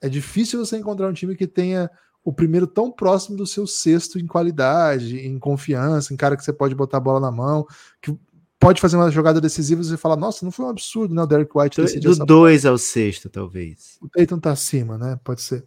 [0.00, 1.90] É difícil você encontrar um time que tenha
[2.24, 6.52] o primeiro tão próximo do seu sexto em qualidade, em confiança, em cara que você
[6.52, 7.66] pode botar a bola na mão,
[8.00, 8.14] que
[8.60, 11.22] pode fazer uma jogada decisiva e você fala, nossa, não foi um absurdo, né?
[11.22, 13.96] O Derek White decidiu Do 2 ao sexto, talvez.
[14.00, 15.18] O Peyton tá acima, né?
[15.24, 15.66] Pode ser.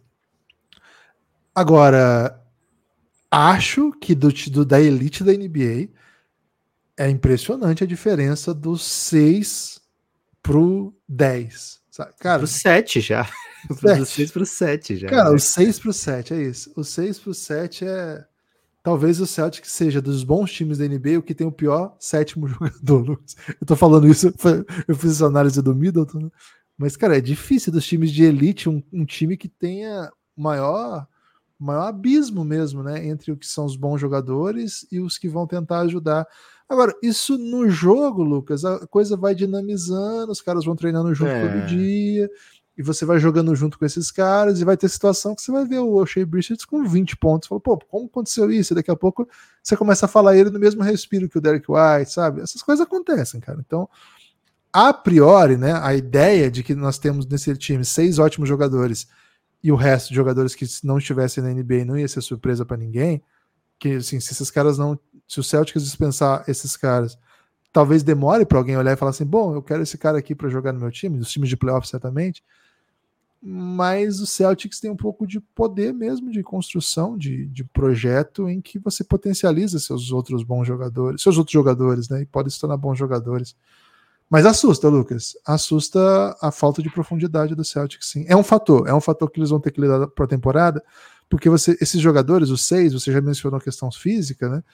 [1.52, 2.40] Agora,
[3.30, 5.88] acho que do, do, da elite da NBA
[6.96, 9.80] é impressionante a diferença do 6
[10.40, 11.80] pro 10.
[11.90, 12.12] Sabe?
[12.20, 13.28] Cara, pro 7 já.
[13.68, 15.08] Do 6 pro 7 já.
[15.08, 15.36] Cara, né?
[15.36, 16.72] o 6 pro 7 é isso.
[16.76, 18.24] O 6 pro 7 é.
[18.84, 22.46] Talvez o Celtic seja dos bons times da NBA o que tem o pior sétimo
[22.46, 23.18] jogador.
[23.58, 24.26] Eu tô falando isso,
[24.86, 26.30] eu fiz essa análise do Middleton, né?
[26.76, 31.08] mas, cara, é difícil dos times de elite um, um time que tenha maior
[31.58, 35.46] maior abismo mesmo, né, entre o que são os bons jogadores e os que vão
[35.46, 36.26] tentar ajudar.
[36.68, 41.40] Agora, isso no jogo, Lucas, a coisa vai dinamizando, os caras vão treinando junto é.
[41.40, 42.28] todo dia,
[42.76, 45.64] e você vai jogando junto com esses caras, e vai ter situação que você vai
[45.64, 47.48] ver o O'Shea Bridges com 20 pontos.
[47.48, 48.72] Fala, pô, como aconteceu isso?
[48.72, 49.28] E daqui a pouco
[49.62, 52.40] você começa a falar ele no mesmo respiro que o Derek White, sabe?
[52.40, 53.62] Essas coisas acontecem, cara.
[53.64, 53.88] Então,
[54.72, 59.06] a priori, né, a ideia de que nós temos nesse time seis ótimos jogadores
[59.62, 62.76] e o resto de jogadores que não estivessem na NBA não ia ser surpresa para
[62.76, 63.22] ninguém,
[63.78, 64.98] que assim, se esses caras não,
[65.28, 67.16] se o Celtics dispensar esses caras,
[67.72, 70.48] talvez demore para alguém olhar e falar assim, bom, eu quero esse cara aqui para
[70.48, 72.42] jogar no meu time, nos times de playoff certamente,
[73.46, 78.58] mas o Celtics tem um pouco de poder mesmo de construção, de, de projeto em
[78.58, 82.78] que você potencializa seus outros bons jogadores, seus outros jogadores, né, e podem se tornar
[82.78, 83.54] bons jogadores.
[84.30, 85.36] Mas assusta, Lucas.
[85.46, 88.24] Assusta a falta de profundidade do Celtic, sim.
[88.26, 90.82] É um fator, é um fator que eles vão ter que lidar para a temporada,
[91.28, 94.64] porque você, esses jogadores, os seis, você já mencionou a questão física, né?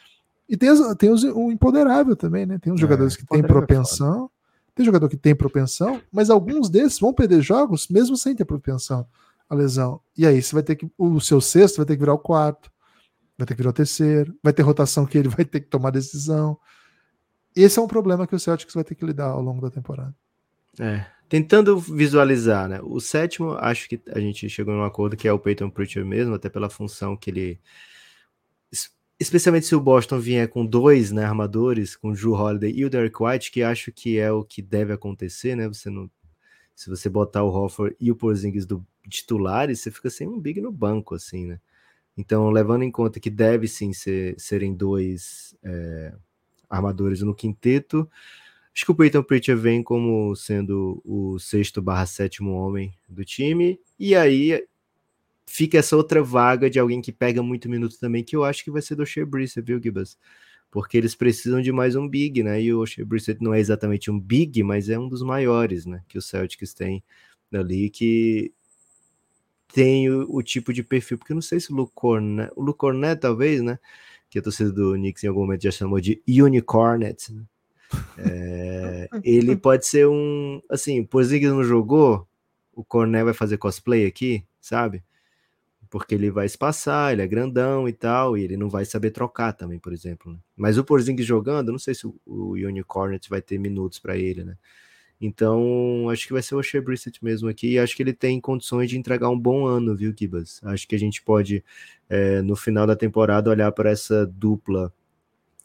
[0.48, 2.56] E tem, as, tem os, o imponderável também, né?
[2.58, 4.39] Tem uns é, jogadores que têm é propensão, é
[4.80, 9.06] tem jogador que tem propensão, mas alguns desses vão perder jogos mesmo sem ter propensão
[9.46, 10.00] a lesão.
[10.16, 10.90] E aí você vai ter que.
[10.96, 12.72] O seu sexto vai ter que virar o quarto,
[13.36, 15.90] vai ter que virar o terceiro, vai ter rotação que ele vai ter que tomar
[15.90, 16.58] decisão.
[17.54, 20.14] Esse é um problema que o Celtics vai ter que lidar ao longo da temporada.
[20.78, 22.80] É, tentando visualizar, né?
[22.82, 26.34] O sétimo, acho que a gente chegou num acordo que é o Peyton Pritchard mesmo,
[26.34, 27.60] até pela função que ele.
[29.20, 32.90] Especialmente se o Boston vier com dois né, armadores, com o Drew Holiday e o
[32.90, 35.68] Derek White, que acho que é o que deve acontecer, né?
[35.68, 36.10] Você não.
[36.74, 40.62] Se você botar o Hofford e o Porzingis do titulares, você fica sem um big
[40.62, 41.60] no banco, assim, né?
[42.16, 45.54] Então, levando em conta que deve sim ser, serem dois.
[45.62, 46.14] É
[46.70, 48.08] armadores no quinteto.
[48.72, 53.80] Acho que o Peyton Pritchard vem como sendo o sexto barra sétimo homem do time.
[53.98, 54.64] E aí
[55.50, 58.70] fica essa outra vaga de alguém que pega muito minuto também, que eu acho que
[58.70, 60.16] vai ser do Shea Brissett, viu, Gibas?
[60.70, 62.62] Porque eles precisam de mais um big, né?
[62.62, 66.02] E o Shea Brissett não é exatamente um big, mas é um dos maiores, né?
[66.08, 67.02] Que o Celtics tem
[67.52, 68.52] ali, que
[69.72, 71.18] tem o, o tipo de perfil.
[71.18, 73.78] Porque eu não sei se o Luke Cornet, o Luke Cornet talvez, né?
[74.30, 77.32] que a torcida do Knicks em algum momento já chamou de Unicornet.
[77.34, 77.42] Né?
[78.16, 80.62] É, ele pode ser um.
[80.70, 82.26] Assim, o Porzingis não jogou,
[82.72, 85.02] o Cornet vai fazer cosplay aqui, sabe?
[85.90, 89.52] Porque ele vai espaçar, ele é grandão e tal, e ele não vai saber trocar
[89.52, 90.32] também, por exemplo.
[90.32, 90.38] Né?
[90.56, 92.16] Mas o Porzingis jogando, não sei se o,
[92.52, 94.56] Unicornet vai ter minutos para ele, né?
[95.20, 97.72] Então, acho que vai ser o Shea Brissett mesmo aqui.
[97.72, 100.60] E acho que ele tem condições de entregar um bom ano, viu, Gibas?
[100.64, 101.62] Acho que a gente pode,
[102.08, 104.90] é, no final da temporada, olhar para essa dupla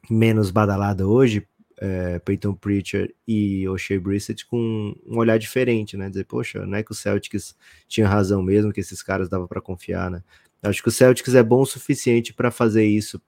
[0.09, 1.47] menos badalada hoje,
[1.77, 6.09] é, Peyton Pritchard e O'Shea Brissett, com um olhar diferente, né?
[6.09, 7.55] Dizer, poxa, não é que o Celtics
[7.87, 10.23] tinha razão mesmo, que esses caras dava para confiar, né?
[10.63, 13.21] Acho que o Celtics é bom o suficiente para fazer isso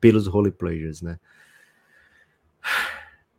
[0.00, 1.18] pelos role players, né?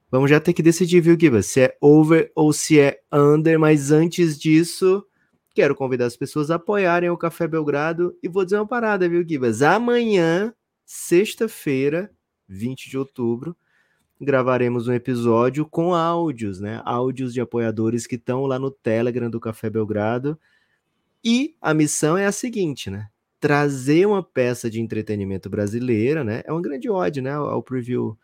[0.09, 1.41] Vamos já ter que decidir, viu, Giba?
[1.41, 5.05] Se é over ou se é under, mas antes disso,
[5.53, 9.27] quero convidar as pessoas a apoiarem o Café Belgrado e vou dizer uma parada, viu,
[9.27, 9.61] Gibas?
[9.61, 10.53] Amanhã,
[10.85, 12.09] sexta-feira,
[12.47, 13.55] 20 de outubro,
[14.19, 16.81] gravaremos um episódio com áudios, né?
[16.83, 20.37] Áudios de apoiadores que estão lá no Telegram do Café Belgrado.
[21.23, 23.09] E a missão é a seguinte, né?
[23.39, 26.41] Trazer uma peça de entretenimento brasileira, né?
[26.45, 27.31] É uma grande ode, né?
[27.31, 28.17] Ao preview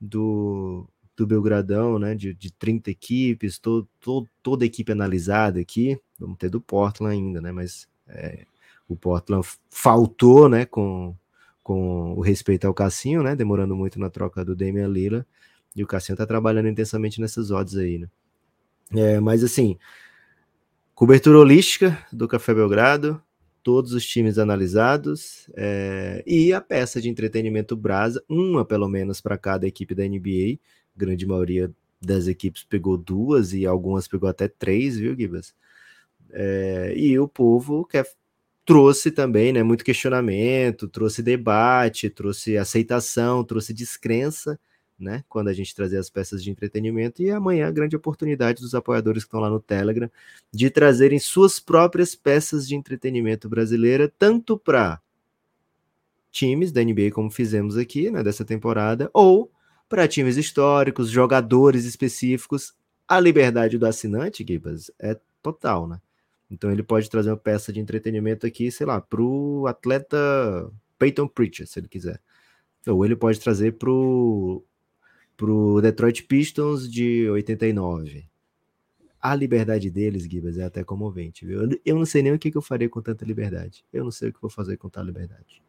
[0.00, 0.86] do,
[1.16, 2.14] do Belgradão, né?
[2.14, 5.98] De, de 30 equipes, to, to, toda equipe analisada aqui.
[6.18, 7.52] Vamos ter do Portland ainda, né?
[7.52, 8.44] Mas é,
[8.86, 10.66] o Portland faltou, né?
[10.66, 11.14] Com,
[11.68, 13.36] com o respeito ao Cassinho, né?
[13.36, 15.26] Demorando muito na troca do Damian Lillard.
[15.76, 18.08] E o Cassinho tá trabalhando intensamente nessas odds aí, né?
[18.96, 19.76] É, mas assim,
[20.94, 23.22] cobertura holística do Café Belgrado,
[23.62, 29.36] todos os times analisados é, e a peça de entretenimento Brasa, uma pelo menos para
[29.36, 30.58] cada equipe da NBA.
[30.96, 35.54] Grande maioria das equipes pegou duas e algumas pegou até três, viu, Gibas?
[36.30, 38.06] É, e o povo quer
[38.68, 44.60] trouxe também né, muito questionamento, trouxe debate, trouxe aceitação, trouxe descrença,
[44.98, 45.24] né?
[45.26, 47.22] Quando a gente trazer as peças de entretenimento.
[47.22, 50.10] E amanhã a grande oportunidade dos apoiadores que estão lá no Telegram
[50.52, 55.00] de trazerem suas próprias peças de entretenimento brasileira, tanto para
[56.30, 59.50] times da NBA, como fizemos aqui, né, dessa temporada, ou
[59.88, 62.74] para times históricos, jogadores específicos.
[63.08, 65.98] A liberdade do assinante, Gibas, é total, né?
[66.50, 70.16] Então ele pode trazer uma peça de entretenimento aqui, sei lá, para o atleta
[70.98, 72.20] Peyton Pritchard, se ele quiser.
[72.86, 74.62] Ou ele pode trazer para o
[75.82, 78.26] Detroit Pistons de 89.
[79.20, 81.68] A liberdade deles, Gibas, é até comovente, viu?
[81.84, 83.84] Eu não sei nem o que, eu faria com tanta liberdade.
[83.92, 85.62] Eu não sei o que vou fazer com tanta liberdade.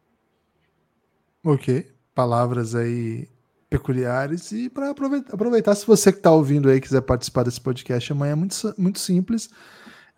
[1.44, 1.90] Ok.
[2.14, 3.28] Palavras aí
[3.68, 4.50] peculiares.
[4.52, 8.32] E para aproveitar, aproveitar, se você que está ouvindo aí quiser participar desse podcast amanhã,
[8.32, 9.50] é muito, muito simples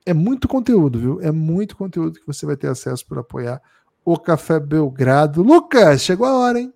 [0.04, 1.20] é muito conteúdo, viu?
[1.20, 3.60] É muito conteúdo que você vai ter acesso por apoiar
[4.04, 5.42] o Café Belgrado.
[5.42, 6.72] Lucas, chegou a hora, hein?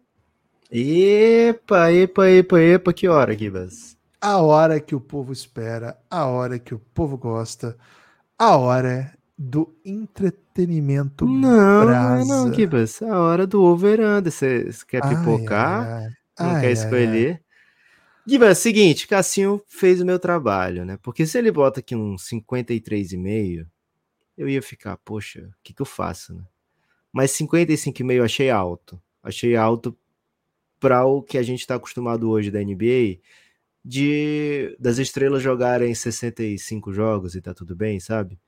[0.71, 3.97] Epa, epa, epa, epa, que hora, Gibas?
[4.21, 7.77] A hora que o povo espera, a hora que o povo gosta,
[8.39, 12.25] a hora do entretenimento Não, brasa.
[12.25, 14.33] não, não, Gibas, a hora do over-under.
[14.33, 15.83] Você quer pipocar?
[15.83, 16.11] Ai, ai.
[16.39, 17.43] Não ai, quer escolher.
[18.27, 20.99] Giba, é o seguinte, Cassinho fez o meu trabalho, né?
[21.03, 23.67] Porque se ele bota aqui um 53,5,
[24.37, 26.43] eu ia ficar, poxa, o que, que eu faço, né?
[27.13, 29.01] Mas 55,5 eu achei alto.
[29.23, 29.97] Achei alto
[30.81, 33.21] para o que a gente está acostumado hoje da NBA,
[33.85, 38.39] de das estrelas jogarem 65 jogos e tá tudo bem, sabe?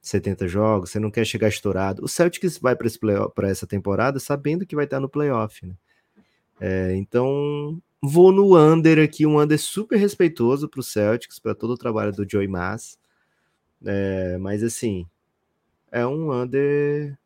[0.00, 2.04] 70 jogos, você não quer chegar estourado.
[2.04, 5.74] O Celtics vai para essa temporada sabendo que vai estar no playoff, né?
[6.60, 11.70] É, então, vou no under aqui, um under super respeitoso para o Celtics, para todo
[11.70, 12.98] o trabalho do Joey Mass.
[13.84, 15.06] É, mas assim,
[15.90, 17.18] é um under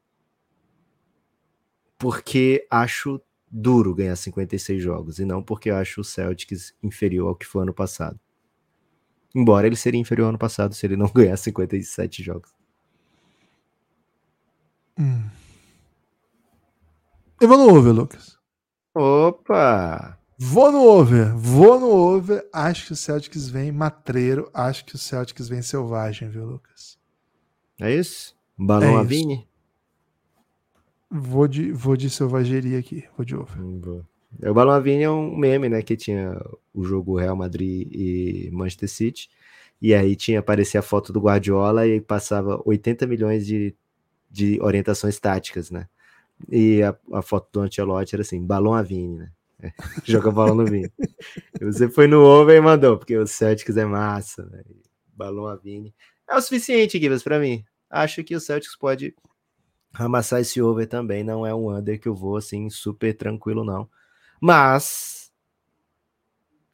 [1.98, 3.20] porque acho
[3.50, 7.74] duro ganhar 56 jogos e não porque acho o Celtics inferior ao que foi ano
[7.74, 8.18] passado.
[9.34, 12.50] Embora ele seria inferior ao ano passado se ele não ganhar 57 jogos.
[14.98, 15.28] Hum.
[17.42, 18.39] Over, Lucas.
[18.94, 20.18] Opa!
[20.38, 22.48] Vou no over, vou no over.
[22.52, 24.50] Acho que o Celtics vem matreiro.
[24.54, 26.98] Acho que o Celtics vem selvagem, viu, Lucas?
[27.78, 28.34] É isso?
[28.56, 29.46] Balão é Avini?
[31.10, 33.60] Vou de, vou de selvageria aqui, vou de over.
[33.60, 34.02] Hum,
[34.42, 35.82] o Balão Avini é um meme, né?
[35.82, 36.40] Que tinha
[36.72, 39.30] o jogo Real Madrid e Manchester City.
[39.82, 43.74] E aí tinha aparecer a foto do Guardiola e passava 80 milhões de,
[44.30, 45.86] de orientações táticas, né?
[46.48, 49.32] E a, a foto do Ancelotti era assim, balão a Vini, né?
[49.62, 49.72] É,
[50.04, 50.90] joga balão no Vini.
[51.60, 54.62] você foi no over e mandou, porque o Celtics é massa, né?
[55.14, 55.94] Balão a Vini.
[56.28, 57.64] É o suficiente, Gibas, para mim.
[57.90, 59.14] acho que o Celtics pode
[59.92, 61.24] amassar esse over também.
[61.24, 63.88] Não é um under que eu vou assim super tranquilo, não.
[64.40, 65.30] Mas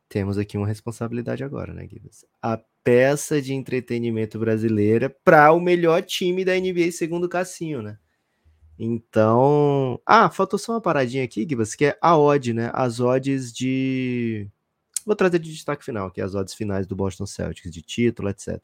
[0.08, 2.24] temos aqui uma responsabilidade agora, né, Gibbs?
[2.40, 7.98] A peça de entretenimento brasileira para o melhor time da NBA, segundo o Cassinho, né?
[8.78, 10.00] Então.
[10.04, 12.70] Ah, faltou só uma paradinha aqui, Gibbs, que é a odd, né?
[12.74, 14.48] As odds de.
[15.04, 18.28] Vou trazer de destaque final, que é as odds finais do Boston Celtics, de título,
[18.28, 18.58] etc.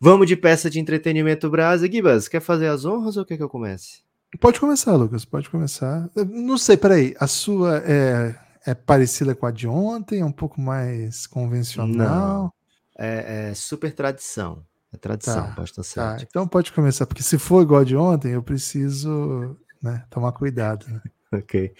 [0.00, 1.90] Vamos de peça de entretenimento Brasa.
[1.90, 4.00] Gibas, quer fazer as honras ou quer que eu comece?
[4.40, 6.10] Pode começar, Lucas, pode começar.
[6.28, 8.34] Não sei, peraí, a sua é,
[8.66, 11.86] é parecida com a de ontem, é um pouco mais convencional?
[11.96, 12.52] Não,
[12.98, 14.62] é, é super tradição.
[14.92, 16.22] É tradição, tá, Boston Celtics.
[16.22, 20.86] Tá, então pode começar, porque se for igual de ontem, eu preciso né, tomar cuidado.
[20.88, 21.00] Né?
[21.32, 21.74] ok.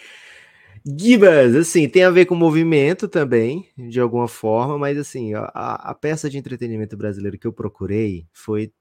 [0.85, 5.95] Gibas, assim, tem a ver com movimento também, de alguma forma, mas assim, a, a
[5.95, 8.73] peça de entretenimento brasileiro que eu procurei foi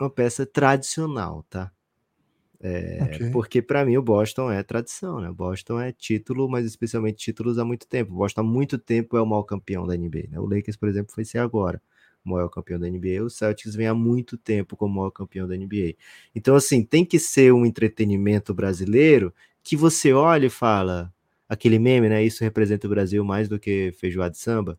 [0.00, 1.70] uma peça tradicional, tá?
[2.62, 3.30] É, okay.
[3.30, 5.30] Porque para mim o Boston é tradição, né?
[5.30, 8.12] O Boston é título, mas especialmente títulos há muito tempo.
[8.12, 10.28] O Boston há muito tempo é o maior campeão da NBA.
[10.30, 10.38] Né?
[10.40, 11.80] O Lakers, por exemplo, foi ser agora
[12.24, 13.22] o maior campeão da NBA.
[13.22, 15.94] O Celtics vem há muito tempo como maior campeão da NBA.
[16.34, 21.12] Então, assim, tem que ser um entretenimento brasileiro que você olha e fala:
[21.48, 22.22] aquele meme, né?
[22.24, 24.78] Isso representa o Brasil mais do que feijoada de samba.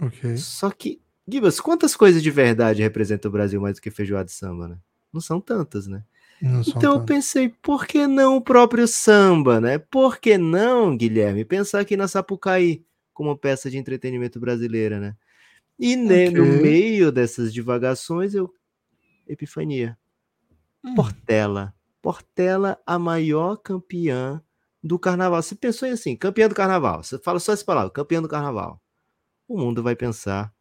[0.00, 0.36] Ok.
[0.36, 4.32] Só que, Gibas, quantas coisas de verdade representam o Brasil mais do que feijoada de
[4.32, 4.78] samba, né?
[5.12, 6.04] Não são tantas, né?
[6.40, 9.78] Não então eu pensei, por que não o próprio samba, né?
[9.78, 12.84] Por que não, Guilherme, pensar aqui na Sapucaí
[13.14, 15.16] como peça de entretenimento brasileira, né?
[15.78, 16.30] E okay.
[16.30, 18.52] no meio dessas divagações, eu
[19.26, 19.98] epifania.
[20.84, 20.94] Hum.
[20.94, 21.74] Portela.
[22.00, 24.42] Portela, a maior campeã
[24.82, 25.42] do carnaval.
[25.42, 27.02] Você pensou em assim, campeão do carnaval.
[27.02, 28.80] Você fala só essa palavra, campeão do carnaval.
[29.48, 30.54] O mundo vai pensar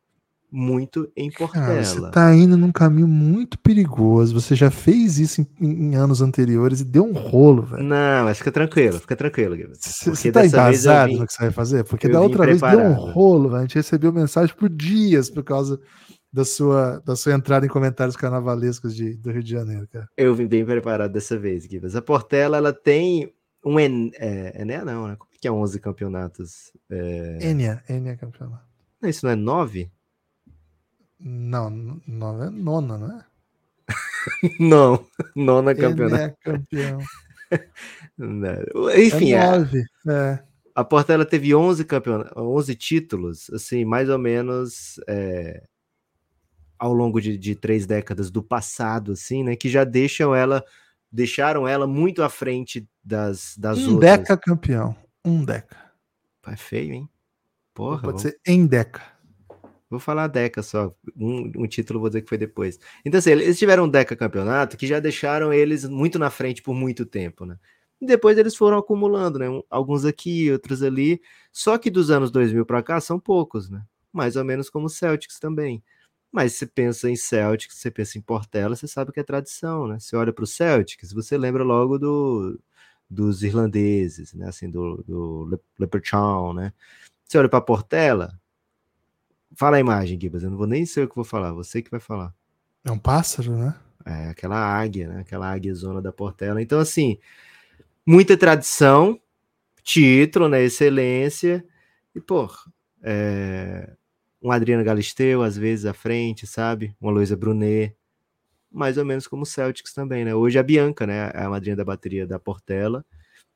[0.52, 1.66] muito em Portela.
[1.66, 4.34] Cara, você tá indo num caminho muito perigoso.
[4.39, 7.84] Você já fez isso em, em anos anteriores e deu um rolo, velho.
[7.84, 9.58] Não, mas fica tranquilo, fica tranquilo.
[9.78, 11.84] Você tá embasado vim, no que você vai fazer?
[11.84, 12.78] Porque da outra vez preparado.
[12.78, 13.60] deu um rolo, velho.
[13.60, 15.80] A gente recebeu mensagem por dias por causa
[16.32, 20.08] da sua, da sua entrada em comentários carnavalescos de, do Rio de Janeiro, cara.
[20.18, 21.96] Eu vim bem preparado dessa vez, Gibas.
[21.96, 23.34] A Portela, ela tem
[23.66, 25.16] um en, é, Enea não, né?
[25.18, 26.72] Como é que é 11 campeonatos?
[26.89, 27.39] É...
[27.41, 28.66] Enia, Enia campeonato.
[29.02, 29.89] Não, isso não é 9?
[31.28, 33.26] Não, nove é nona, não é?
[34.59, 36.23] não, nona campeonato.
[36.23, 36.99] é campeão.
[38.95, 40.39] Enfim, é nove, é.
[40.76, 45.63] a Portela teve 11 campeonatos, 11 títulos, assim, mais ou menos é,
[46.78, 50.63] ao longo de, de, três décadas do passado, assim, né, que já deixam ela
[51.11, 54.19] deixaram ela muito à frente das, das um outras.
[54.19, 54.95] Deca campeão.
[55.23, 55.78] Um Deca.
[56.45, 57.09] É feio, hein?
[57.73, 58.01] Porra.
[58.01, 58.21] Pode vamos...
[58.21, 59.14] ser em Deca.
[59.96, 60.93] Vou falar Deca só.
[61.16, 62.80] Um, um, título vou dizer que foi depois.
[63.04, 66.74] Então, assim, eles tiveram um Deca campeonato que já deixaram eles muito na frente por
[66.74, 67.58] muito tempo, né?
[68.02, 69.48] E depois eles foram acumulando, né?
[69.70, 71.22] Alguns aqui, outros ali.
[71.52, 73.84] Só que dos anos 2000 para cá são poucos, né?
[74.12, 75.84] Mais ou menos como o Celtics também.
[76.32, 80.00] Mas você pensa em Celtics, você pensa em Portela, você sabe que é tradição, né?
[80.00, 82.60] Você olha para o Celtics, você lembra logo do,
[83.10, 84.48] dos irlandeses, né?
[84.50, 86.74] Assim, do, do Leprechaun, né?
[87.26, 88.39] Você olha para Portela,
[89.56, 91.91] fala a imagem, Gibas, eu não vou nem ser o que vou falar, você que
[91.91, 92.34] vai falar.
[92.84, 93.76] É um pássaro, né?
[94.06, 95.22] É, aquela águia, né?
[95.22, 96.62] Aquela águia zona da Portela.
[96.62, 97.18] Então, assim,
[98.06, 99.20] muita tradição,
[99.84, 100.64] título, né?
[100.64, 101.66] Excelência,
[102.14, 102.49] e, pô,
[103.01, 103.91] é,
[104.41, 106.95] um Adriano Galisteu, às vezes, à frente, sabe?
[107.01, 107.95] Uma Luísa Brunet,
[108.72, 110.36] mais ou menos como o Celtics também, né?
[110.36, 111.32] Hoje a Bianca, né?
[111.34, 113.03] É a madrinha da bateria da Portela,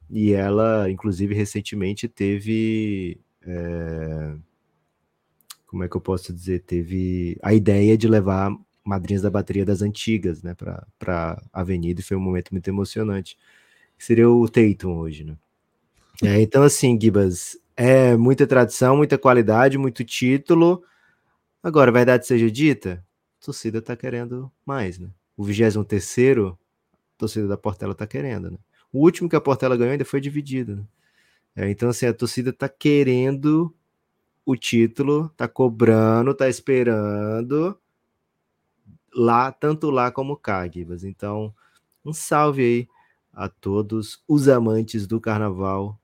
[0.10, 3.20] e ela, inclusive, recentemente teve.
[3.42, 4.36] É...
[5.70, 6.64] Como é que eu posso dizer?
[6.64, 8.52] Teve a ideia de levar
[8.84, 10.84] madrinhas da bateria das antigas, né, para
[11.54, 13.38] a Avenida, e foi um momento muito emocionante.
[13.96, 15.38] Seria o Tatum hoje, né?
[16.24, 20.84] É, então, assim, Gibas, é muita tradição, muita qualidade, muito título.
[21.62, 23.06] Agora, verdade seja dita,
[23.40, 25.12] a torcida tá querendo mais, né?
[25.38, 26.04] O 23
[26.48, 26.58] a
[27.16, 28.58] torcida da Portela tá querendo, né?
[28.92, 30.84] O último que a Portela ganhou ainda foi dividido, né?
[31.56, 33.72] É, então, assim, a torcida tá querendo
[34.52, 37.78] o título, tá cobrando, tá esperando
[39.14, 41.04] lá, tanto lá como cá, Gibas.
[41.04, 41.54] Então,
[42.06, 42.88] um salve aí
[43.34, 46.00] a todos os amantes do carnaval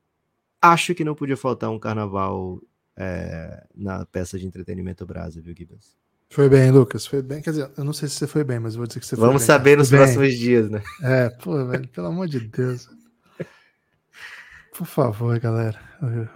[0.72, 2.62] acho que não podia faltar um carnaval
[2.98, 5.96] é, na peça de entretenimento Brasa, viu, Gibbons?
[6.30, 7.06] Foi bem, Lucas.
[7.06, 7.41] Foi bem.
[7.41, 9.43] Quer dizer, eu não sei se você foi bem, mas vou dizer que você Vamos
[9.43, 9.64] foi bem.
[9.64, 10.82] Vamos saber nos próximos dias, né?
[11.02, 12.89] É, pô, velho, pelo amor de Deus.
[14.78, 15.80] Por favor, galera.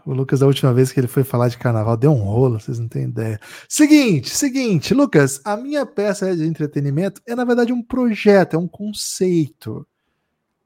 [0.06, 2.80] O Lucas, da última vez que ele foi falar de carnaval, deu um rolo, vocês
[2.80, 3.38] não têm ideia.
[3.68, 8.68] Seguinte, seguinte, Lucas, a minha peça de entretenimento é, na verdade, um projeto, é um
[8.68, 9.86] conceito.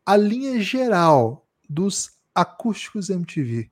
[0.06, 3.72] A linha geral dos acústicos MTV.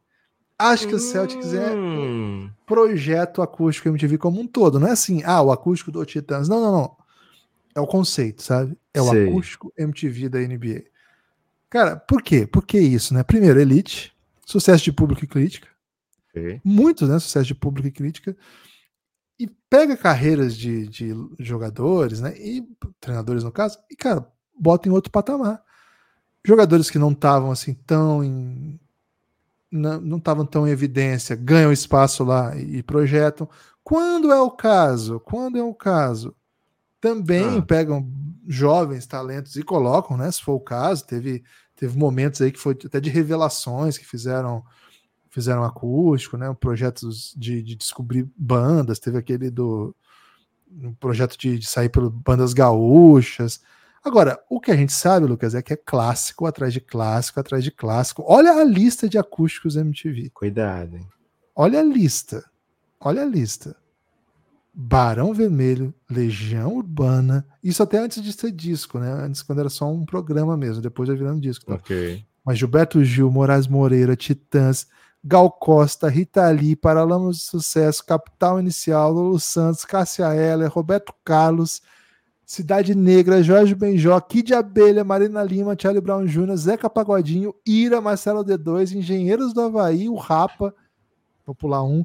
[0.58, 2.50] Acho que o Celtics é um hum.
[2.66, 4.80] projeto acústico MTV como um todo.
[4.80, 6.50] Não é assim, ah, o acústico do Titãs.
[6.50, 6.98] Não, não, não.
[7.76, 8.76] É o conceito, sabe?
[8.94, 9.30] É o Sei.
[9.30, 10.91] acústico MTV da NBA.
[11.72, 12.46] Cara, por quê?
[12.46, 13.24] Por que isso, né?
[13.24, 14.14] Primeiro, Elite,
[14.46, 15.70] sucesso de público e crítica.
[16.30, 16.60] Okay.
[16.66, 17.18] Muitos, né?
[17.18, 18.36] Sucesso de público e crítica.
[19.40, 22.38] E pega carreiras de, de jogadores, né?
[22.38, 22.68] E
[23.00, 25.64] treinadores, no caso, e, cara, bota em outro patamar.
[26.46, 28.78] Jogadores que não estavam assim tão em
[29.72, 33.48] não estavam tão em evidência, ganham espaço lá e projetam.
[33.82, 35.22] Quando é o caso?
[35.22, 36.36] Quando é o caso?
[37.00, 37.62] Também ah.
[37.62, 38.06] pegam
[38.52, 40.30] jovens talentos e colocam, né?
[40.32, 41.44] Se for o caso, teve,
[41.76, 44.64] teve momentos aí que foi até de revelações que fizeram
[45.30, 46.54] fizeram acústico, né?
[46.60, 49.96] Projetos de, de descobrir bandas, teve aquele do
[50.70, 53.62] um projeto de, de sair pelas bandas gaúchas.
[54.04, 57.64] Agora, o que a gente sabe, Lucas, é que é clássico atrás de clássico atrás
[57.64, 58.24] de clássico.
[58.26, 60.30] Olha a lista de acústicos MTV.
[60.34, 61.08] Cuidado, hein?
[61.56, 62.44] Olha a lista.
[63.00, 63.76] Olha a lista.
[64.74, 69.12] Barão Vermelho, Legião Urbana, isso até antes de ser disco, né?
[69.12, 71.66] Antes, quando era só um programa mesmo, depois já virando disco.
[71.66, 71.76] Tá?
[71.76, 72.24] Ok.
[72.44, 74.88] Mas Gilberto Gil, Moraes Moreira, Titãs,
[75.24, 81.82] Gal Costa, Rita Lee, Paralamas de Sucesso, Capital Inicial, Lulu Santos, Cássia Heller, Roberto Carlos,
[82.46, 88.44] Cidade Negra, Jorge Benjó, Kid Abelha, Marina Lima, Charlie Brown Jr., Zeca Pagodinho, Ira, Marcelo
[88.44, 90.74] D2, Engenheiros do Havaí, o Rapa,
[91.46, 92.04] vou pular um,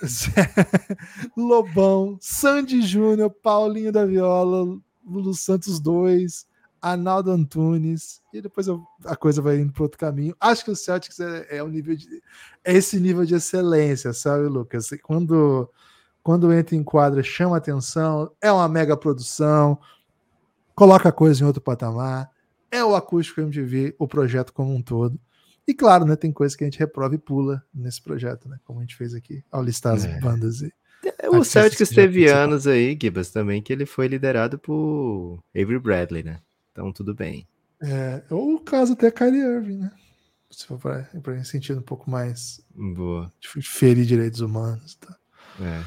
[1.36, 6.46] Lobão, Sandy Júnior, Paulinho da Viola, Lulu Santos 2,
[6.80, 8.66] Arnaldo Antunes, e depois
[9.04, 10.34] a coisa vai indo para outro caminho.
[10.40, 12.22] Acho que o Celtics é, é, um nível de,
[12.64, 14.88] é esse nível de excelência, sabe, Lucas?
[15.02, 15.68] Quando
[16.22, 19.78] quando entra em quadra, chama atenção, é uma mega produção,
[20.74, 22.30] coloca a coisa em outro patamar,
[22.70, 25.18] é o acústico MTV, o projeto como um todo.
[25.70, 28.80] E claro, né, tem coisa que a gente reprova e pula nesse projeto, né, como
[28.80, 30.18] a gente fez aqui, ao listar as é.
[30.18, 30.72] bandas e
[31.18, 36.22] é, o Celtics teve anos aí, Gibas, também, que ele foi liderado por Avery Bradley,
[36.22, 36.40] né?
[36.72, 37.46] Então tudo bem.
[37.80, 39.92] É, ou o caso até Kyrie Irving, né?
[40.50, 43.32] Se for para um sentido um pouco mais Boa.
[43.40, 44.96] de ferir direitos humanos.
[44.96, 45.16] Tá?
[45.60, 45.82] É.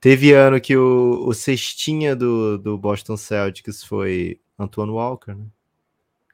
[0.00, 5.46] Teve ano que o, o cestinha do, do Boston Celtics foi Antoine Walker, né?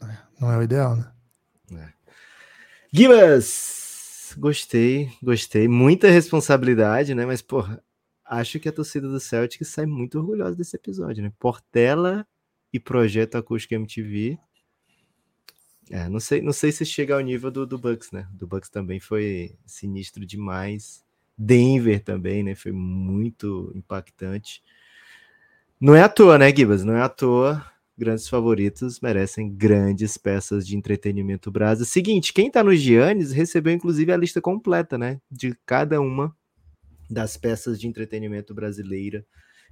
[0.03, 1.11] É, não é o ideal, né?
[2.95, 4.35] Gibas!
[4.37, 5.67] Gostei, gostei.
[5.67, 7.25] Muita responsabilidade, né?
[7.25, 7.83] Mas, porra,
[8.23, 11.33] acho que a torcida do Celtics sai muito orgulhosa desse episódio, né?
[11.39, 12.27] Portela
[12.71, 14.39] e Projeto Acústico MTV.
[15.91, 18.29] É, não sei, não sei se chega ao nível do, do Bucks, né?
[18.31, 21.03] Do Bucks também foi sinistro demais.
[21.37, 22.55] Denver também, né?
[22.55, 24.63] Foi muito impactante.
[25.81, 26.85] Não é à toa, né, Gibas?
[26.85, 27.65] Não é à toa.
[27.97, 31.85] Grandes favoritos merecem grandes peças de entretenimento brasa.
[31.85, 35.21] Seguinte, quem tá no Giannis recebeu inclusive a lista completa, né?
[35.31, 36.35] De cada uma
[37.11, 39.25] das peças de entretenimento brasileira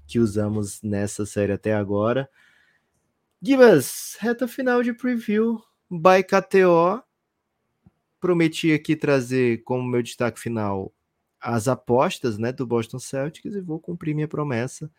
[0.07, 2.29] que usamos nessa série até agora.
[3.41, 5.59] Gibas, reta final de preview
[5.91, 7.03] by KTO.
[8.21, 10.93] Prometi aqui trazer como meu destaque final
[11.41, 14.91] as apostas né, do Boston Celtics e vou cumprir minha promessa.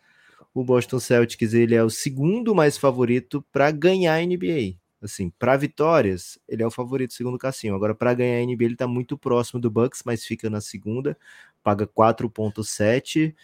[0.54, 4.76] O Boston Celtics ele é o segundo mais favorito para ganhar a NBA.
[5.00, 7.74] Assim, para vitórias, ele é o favorito segundo o Cassinho.
[7.74, 11.18] Agora, para ganhar a NBA, ele está muito próximo do Bucks, mas fica na segunda,
[11.62, 13.34] paga 4,7.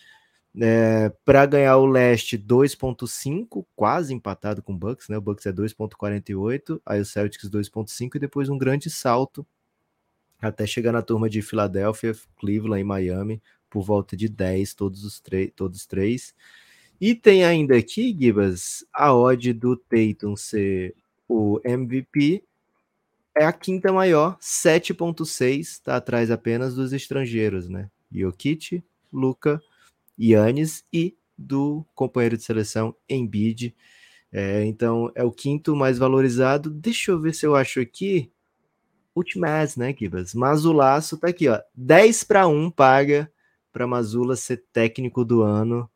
[0.60, 5.16] É, para ganhar o leste 2.5, quase empatado com o Bucks, né?
[5.18, 9.46] O Bucks é 2.48, aí o Celtics 2.5 e depois um grande salto
[10.40, 15.22] até chegar na turma de Filadélfia, Cleveland e Miami, por volta de 10, todos os
[15.54, 16.34] todos três.
[17.00, 20.94] E tem ainda aqui, Gibas, a odd do Tatum ser
[21.28, 22.42] o MVP
[23.36, 27.88] é a quinta maior, 7.6, está atrás apenas dos estrangeiros, né?
[28.10, 28.82] Jokic,
[29.12, 29.62] Luca,
[30.18, 33.74] Yannis e do companheiro de seleção Embiid.
[34.32, 36.68] É, então é o quinto mais valorizado.
[36.68, 38.30] Deixa eu ver se eu acho aqui.
[39.14, 40.34] Ultimaz, né, Kibas?
[40.34, 41.60] Mazulaço tá aqui, ó.
[41.74, 43.30] 10 para 1 paga
[43.72, 45.88] para Mazula ser técnico do ano.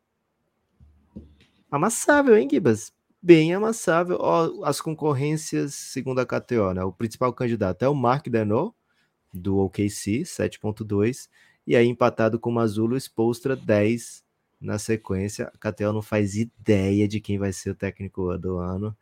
[1.73, 2.93] Amassável, hein, Gibas?
[3.19, 4.17] Bem amassável.
[4.19, 6.83] Ó, as concorrências, segundo a KTO, né?
[6.83, 8.75] O principal candidato é o Mark Denot,
[9.33, 11.27] do OKC, 7.2.
[11.65, 14.23] E aí, empatado com o Mazula, o Spolstra, 10
[14.61, 15.51] na sequência.
[15.51, 18.95] A KTO não faz ideia de quem vai ser o técnico do ano.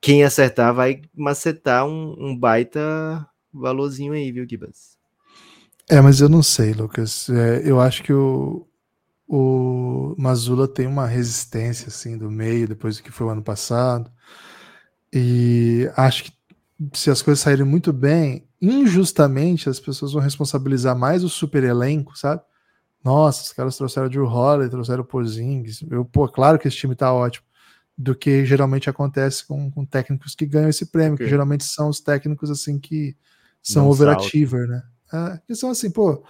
[0.00, 4.96] quem acertar vai macetar um, um baita valorzinho aí, viu, Gibas?
[5.86, 7.28] É, mas eu não sei, Lucas.
[7.28, 8.66] É, eu acho que o,
[9.28, 14.10] o Mazula tem uma resistência assim do meio depois do que foi o ano passado.
[15.12, 16.32] E acho que
[16.94, 22.16] se as coisas saírem muito bem, injustamente as pessoas vão responsabilizar mais o super elenco,
[22.16, 22.40] sabe?
[23.04, 25.84] Nossa, os caras trouxeram o Drew Holiday, trouxeram o Porzingis.
[25.90, 27.46] Eu, pô, claro que esse time tá ótimo.
[27.96, 31.26] Do que geralmente acontece com, com técnicos que ganham esse prêmio, okay.
[31.26, 33.16] que geralmente são os técnicos assim que
[33.60, 34.82] são não overachiever, né?
[35.12, 36.22] É, que são assim, pô,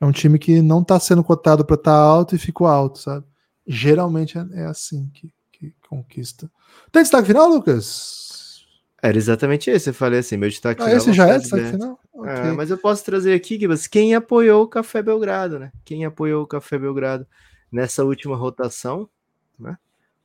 [0.00, 2.98] é um time que não tá sendo cotado para estar tá alto e ficou alto,
[2.98, 3.26] sabe?
[3.66, 6.50] Geralmente é, é assim que, que conquista.
[6.92, 8.64] Tem destaque final, Lucas?
[9.02, 9.90] Era exatamente esse.
[9.90, 10.98] Eu falei assim, meu destaque ah, final.
[10.98, 11.98] Esse já é destaque final?
[12.14, 12.50] É, okay.
[12.50, 15.72] É, mas eu posso trazer aqui, Gibas, quem apoiou o Café Belgrado, né?
[15.84, 17.26] Quem apoiou o Café Belgrado
[17.70, 19.08] nessa última rotação,
[19.58, 19.76] né?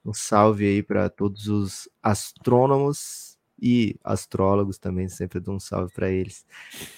[0.05, 3.30] Um salve aí para todos os astrônomos
[3.61, 6.45] e astrólogos também, sempre dou um salve para eles.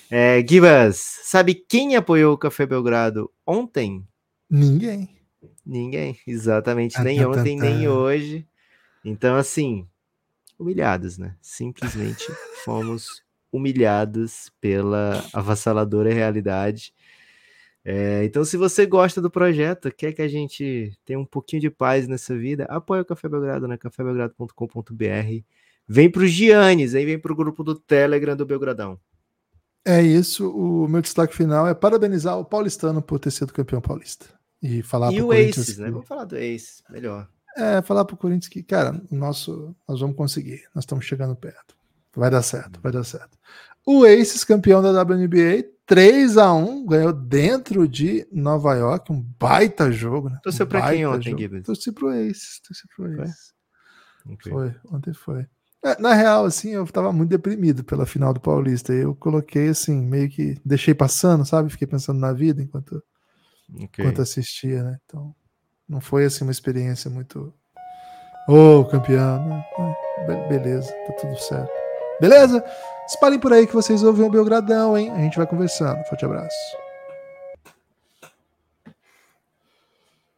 [0.09, 4.07] É, Gibas, sabe quem apoiou o Café Belgrado ontem?
[4.49, 5.09] Ninguém.
[5.66, 7.70] Ninguém, exatamente, nem ah, ontem, tá, tá.
[7.70, 8.47] nem hoje.
[9.03, 9.88] Então, assim,
[10.57, 11.36] humilhados, né?
[11.41, 12.26] Simplesmente
[12.64, 16.93] fomos humilhados pela avassaladora realidade.
[17.86, 21.70] É, então, se você gosta do projeto, quer que a gente tenha um pouquinho de
[21.70, 23.78] paz nessa vida, apoia o Café Belgrado, né?
[23.78, 25.43] cafébelgrado.com.br.
[25.88, 29.00] Vem para os Giannis, aí vem para o grupo do Telegram do Belgradão.
[29.86, 30.50] É isso.
[30.50, 34.26] O meu destaque final é parabenizar o paulistano por ter sido campeão paulista.
[34.62, 35.92] E falar E o Aces, né?
[35.92, 37.28] Vamos falar do Aces, melhor.
[37.58, 41.76] É, falar pro Corinthians que, cara, nosso, nós vamos conseguir, nós estamos chegando perto.
[42.16, 43.38] Vai dar certo, vai dar certo.
[43.86, 49.92] O Aces, campeão da WNBA, 3 a 1 ganhou dentro de Nova York, um baita
[49.92, 50.40] jogo, né?
[50.42, 51.64] Torceu um pra quem ontem, Gibbs?
[51.64, 53.54] Torci pro Aces, torci pro Aces.
[54.24, 54.34] Foi?
[54.34, 54.52] Okay.
[54.52, 55.46] foi, ontem foi.
[55.84, 58.94] É, na real, assim, eu tava muito deprimido pela final do Paulista.
[58.94, 61.70] Eu coloquei, assim, meio que deixei passando, sabe?
[61.70, 63.04] Fiquei pensando na vida enquanto,
[63.76, 64.06] okay.
[64.06, 64.98] enquanto assistia, né?
[65.06, 65.36] Então,
[65.88, 67.54] não foi assim uma experiência muito.
[68.48, 69.46] Ô, oh, campeão.
[69.46, 70.48] Né?
[70.48, 71.72] Beleza, tá tudo certo.
[72.22, 72.64] Beleza?
[73.08, 75.12] Espalhem por aí que vocês ouvem o Belgradão, hein?
[75.12, 76.02] A gente vai conversando.
[76.06, 76.83] Forte abraço.